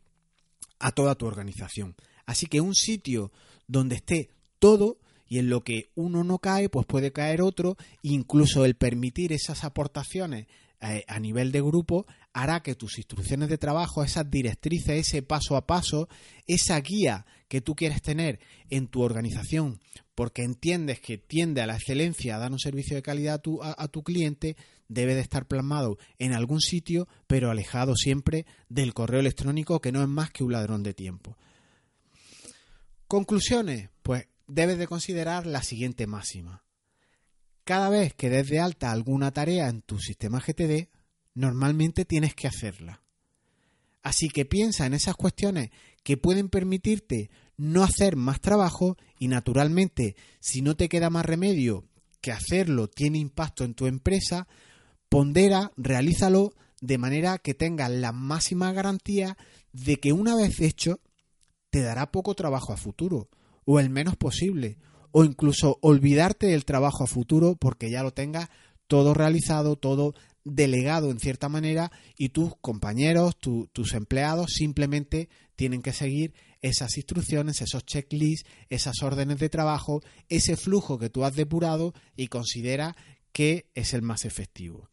a 0.80 0.90
toda 0.90 1.14
tu 1.14 1.26
organización. 1.26 1.94
Así 2.26 2.46
que 2.46 2.60
un 2.60 2.74
sitio 2.74 3.30
donde 3.68 3.94
esté 3.94 4.30
todo 4.58 4.98
y 5.28 5.38
en 5.38 5.48
lo 5.48 5.62
que 5.62 5.90
uno 5.94 6.24
no 6.24 6.40
cae, 6.40 6.70
pues 6.70 6.86
puede 6.86 7.12
caer 7.12 7.40
otro, 7.40 7.76
incluso 8.02 8.64
el 8.64 8.74
permitir 8.74 9.32
esas 9.32 9.62
aportaciones 9.62 10.48
eh, 10.82 11.04
a 11.06 11.20
nivel 11.20 11.52
de 11.52 11.60
grupo 11.60 12.06
hará 12.32 12.62
que 12.62 12.74
tus 12.74 12.98
instrucciones 12.98 13.48
de 13.48 13.56
trabajo, 13.56 14.02
esas 14.02 14.28
directrices, 14.28 15.08
ese 15.08 15.22
paso 15.22 15.56
a 15.56 15.66
paso, 15.66 16.08
esa 16.46 16.80
guía 16.80 17.24
que 17.48 17.60
tú 17.60 17.76
quieres 17.76 18.02
tener 18.02 18.40
en 18.68 18.88
tu 18.88 19.02
organización, 19.02 19.78
porque 20.14 20.42
entiendes 20.42 21.00
que 21.00 21.18
tiende 21.18 21.60
a 21.60 21.66
la 21.66 21.76
excelencia, 21.76 22.34
a 22.34 22.38
dar 22.38 22.50
un 22.50 22.58
servicio 22.58 22.96
de 22.96 23.02
calidad 23.02 23.34
a 23.34 23.38
tu, 23.38 23.62
a 23.62 23.88
tu 23.88 24.02
cliente, 24.02 24.56
debe 24.88 25.14
de 25.14 25.20
estar 25.20 25.46
plasmado 25.46 25.98
en 26.18 26.32
algún 26.32 26.60
sitio, 26.60 27.06
pero 27.26 27.50
alejado 27.50 27.94
siempre 27.94 28.46
del 28.68 28.92
correo 28.94 29.20
electrónico, 29.20 29.80
que 29.80 29.92
no 29.92 30.02
es 30.02 30.08
más 30.08 30.30
que 30.30 30.44
un 30.44 30.52
ladrón 30.52 30.82
de 30.82 30.94
tiempo. 30.94 31.36
Conclusiones, 33.06 33.90
pues 34.02 34.26
debes 34.46 34.78
de 34.78 34.86
considerar 34.86 35.46
la 35.46 35.62
siguiente 35.62 36.06
máxima. 36.06 36.64
Cada 37.64 37.88
vez 37.88 38.14
que 38.14 38.28
des 38.28 38.48
de 38.48 38.58
alta 38.58 38.90
alguna 38.90 39.30
tarea 39.32 39.68
en 39.68 39.82
tu 39.82 39.98
sistema 39.98 40.40
GTD, 40.40 40.88
normalmente 41.34 42.04
tienes 42.04 42.34
que 42.34 42.48
hacerla. 42.48 43.02
Así 44.02 44.28
que 44.28 44.44
piensa 44.44 44.86
en 44.86 44.94
esas 44.94 45.14
cuestiones 45.14 45.70
que 46.02 46.16
pueden 46.16 46.48
permitirte 46.48 47.30
no 47.56 47.84
hacer 47.84 48.16
más 48.16 48.40
trabajo 48.40 48.96
y 49.18 49.28
naturalmente 49.28 50.16
si 50.40 50.60
no 50.62 50.76
te 50.76 50.88
queda 50.88 51.10
más 51.10 51.24
remedio 51.24 51.84
que 52.20 52.32
hacerlo 52.32 52.88
tiene 52.88 53.18
impacto 53.18 53.64
en 53.64 53.74
tu 53.74 53.86
empresa, 53.86 54.48
pondera, 55.08 55.72
realízalo 55.76 56.54
de 56.80 56.98
manera 56.98 57.38
que 57.38 57.54
tengas 57.54 57.90
la 57.90 58.10
máxima 58.12 58.72
garantía 58.72 59.36
de 59.72 59.98
que 59.98 60.12
una 60.12 60.34
vez 60.34 60.60
hecho 60.60 61.00
te 61.70 61.80
dará 61.80 62.10
poco 62.10 62.34
trabajo 62.34 62.72
a 62.72 62.76
futuro 62.76 63.28
o 63.64 63.78
el 63.78 63.88
menos 63.90 64.16
posible 64.16 64.78
o 65.12 65.24
incluso 65.24 65.78
olvidarte 65.80 66.48
del 66.48 66.64
trabajo 66.64 67.04
a 67.04 67.06
futuro 67.06 67.56
porque 67.56 67.90
ya 67.90 68.02
lo 68.02 68.12
tengas 68.12 68.48
todo 68.86 69.14
realizado, 69.14 69.76
todo 69.76 70.14
delegado 70.44 71.10
en 71.10 71.20
cierta 71.20 71.48
manera 71.48 71.92
y 72.16 72.30
tus 72.30 72.56
compañeros, 72.60 73.36
tus 73.38 73.94
empleados 73.94 74.52
simplemente 74.54 75.28
tienen 75.54 75.82
que 75.82 75.92
seguir 75.92 76.34
esas 76.60 76.96
instrucciones, 76.96 77.60
esos 77.60 77.84
checklists, 77.84 78.48
esas 78.68 79.02
órdenes 79.02 79.38
de 79.38 79.48
trabajo, 79.48 80.02
ese 80.28 80.56
flujo 80.56 80.98
que 80.98 81.10
tú 81.10 81.24
has 81.24 81.34
depurado 81.34 81.92
y 82.16 82.28
considera 82.28 82.96
que 83.32 83.70
es 83.74 83.94
el 83.94 84.02
más 84.02 84.24
efectivo. 84.24 84.90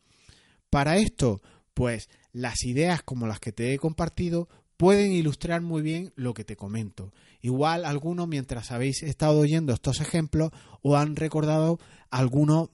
Para 0.69 0.97
esto, 0.97 1.41
pues 1.73 2.10
las 2.32 2.63
ideas 2.63 3.01
como 3.03 3.27
las 3.27 3.39
que 3.39 3.51
te 3.51 3.73
he 3.73 3.79
compartido 3.79 4.49
pueden 4.79 5.11
ilustrar 5.11 5.59
muy 5.61 5.81
bien 5.81 6.13
lo 6.15 6.33
que 6.33 6.45
te 6.45 6.55
comento. 6.55 7.11
Igual 7.41 7.83
algunos, 7.83 8.29
mientras 8.29 8.71
habéis 8.71 9.03
estado 9.03 9.39
oyendo 9.39 9.73
estos 9.73 9.99
ejemplos, 9.99 10.51
os 10.81 10.95
han 10.95 11.17
recordado 11.17 11.79
alguno, 12.09 12.71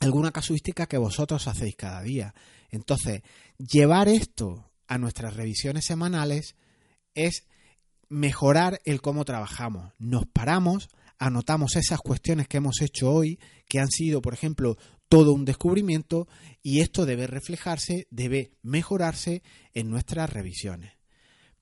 alguna 0.00 0.32
casuística 0.32 0.88
que 0.88 0.98
vosotros 0.98 1.46
hacéis 1.46 1.76
cada 1.76 2.02
día. 2.02 2.34
Entonces, 2.70 3.22
llevar 3.56 4.08
esto 4.08 4.68
a 4.88 4.98
nuestras 4.98 5.36
revisiones 5.36 5.84
semanales 5.84 6.56
es 7.14 7.44
mejorar 8.08 8.80
el 8.84 9.00
cómo 9.00 9.24
trabajamos. 9.24 9.92
Nos 9.96 10.26
paramos, 10.26 10.88
anotamos 11.20 11.76
esas 11.76 12.00
cuestiones 12.00 12.48
que 12.48 12.56
hemos 12.56 12.82
hecho 12.82 13.12
hoy, 13.12 13.38
que 13.68 13.78
han 13.78 13.90
sido, 13.90 14.22
por 14.22 14.34
ejemplo, 14.34 14.76
todo 15.08 15.34
un 15.34 15.44
descubrimiento, 15.44 16.26
y 16.64 16.80
esto 16.80 17.06
debe 17.06 17.28
reflejarse, 17.28 18.08
debe 18.10 18.50
mejorarse 18.60 19.44
en 19.72 19.88
nuestras 19.88 20.30
revisiones. 20.30 20.97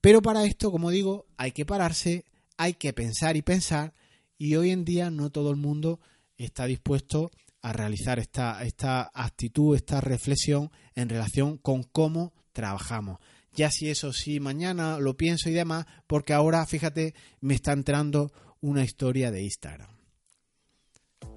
Pero 0.07 0.21
para 0.21 0.45
esto, 0.45 0.71
como 0.71 0.89
digo, 0.89 1.25
hay 1.35 1.51
que 1.51 1.65
pararse, 1.65 2.23
hay 2.55 2.75
que 2.75 2.93
pensar 2.93 3.35
y 3.35 3.41
pensar 3.41 3.93
y 4.37 4.55
hoy 4.55 4.69
en 4.69 4.85
día 4.85 5.11
no 5.11 5.31
todo 5.31 5.51
el 5.51 5.57
mundo 5.57 5.99
está 6.37 6.65
dispuesto 6.65 7.29
a 7.61 7.73
realizar 7.73 8.17
esta, 8.17 8.63
esta 8.63 9.11
actitud, 9.13 9.75
esta 9.75 9.99
reflexión 9.99 10.71
en 10.95 11.09
relación 11.09 11.57
con 11.57 11.83
cómo 11.83 12.31
trabajamos. 12.53 13.19
Ya 13.53 13.69
si 13.69 13.89
eso 13.89 14.13
sí, 14.13 14.39
mañana 14.39 14.97
lo 14.97 15.17
pienso 15.17 15.49
y 15.49 15.53
demás, 15.53 15.85
porque 16.07 16.31
ahora, 16.31 16.65
fíjate, 16.65 17.13
me 17.41 17.55
está 17.55 17.73
entrando 17.73 18.31
una 18.61 18.85
historia 18.85 19.29
de 19.29 19.43
Instagram. 19.43 19.89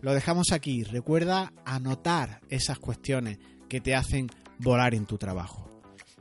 Lo 0.00 0.14
dejamos 0.14 0.52
aquí. 0.52 0.84
Recuerda 0.84 1.52
anotar 1.64 2.40
esas 2.48 2.78
cuestiones 2.78 3.40
que 3.68 3.80
te 3.80 3.96
hacen 3.96 4.30
volar 4.60 4.94
en 4.94 5.06
tu 5.06 5.18
trabajo. 5.18 5.68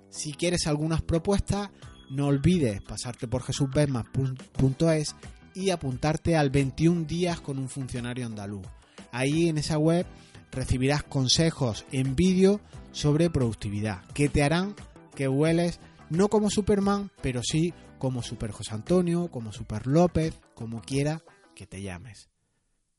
Si 0.09 0.33
quieres 0.33 0.65
algunas 0.65 1.03
propuestas, 1.03 1.69
no 2.10 2.28
olvides 2.28 2.82
pasarte 2.82 3.28
por 3.28 3.43
jesusbesmas.es 3.43 5.15
y 5.54 5.69
apuntarte 5.69 6.36
al 6.36 6.50
21 6.50 7.06
días 7.06 7.41
con 7.41 7.60
un 7.60 7.69
funcionario 7.69 8.26
andaluz. 8.26 8.65
Ahí 9.12 9.50
en 9.50 9.58
esa 9.58 9.78
web 9.78 10.06
recibirás 10.52 11.04
consejos 11.04 11.86
en 11.91 12.15
vídeo 12.15 12.62
sobre 12.91 13.30
productividad 13.30 14.04
que 14.13 14.30
te 14.30 14.43
harán 14.43 14.76
que 15.15 15.28
hueles 15.28 15.80
no 16.10 16.30
como 16.30 16.50
Superman, 16.50 17.12
pero 17.22 17.41
sí 17.43 17.74
como 17.98 18.24
Super 18.24 18.52
José 18.52 18.74
Antonio, 18.74 19.30
como 19.30 19.52
Super 19.52 19.86
López, 19.86 20.39
como 20.56 20.82
quiera 20.82 21.22
que 21.56 21.67
te 21.67 21.82
llames. 21.82 22.30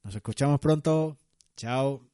Nos 0.05 0.15
escuchamos 0.15 0.61
pronto. 0.61 1.17
Chao. 1.57 2.10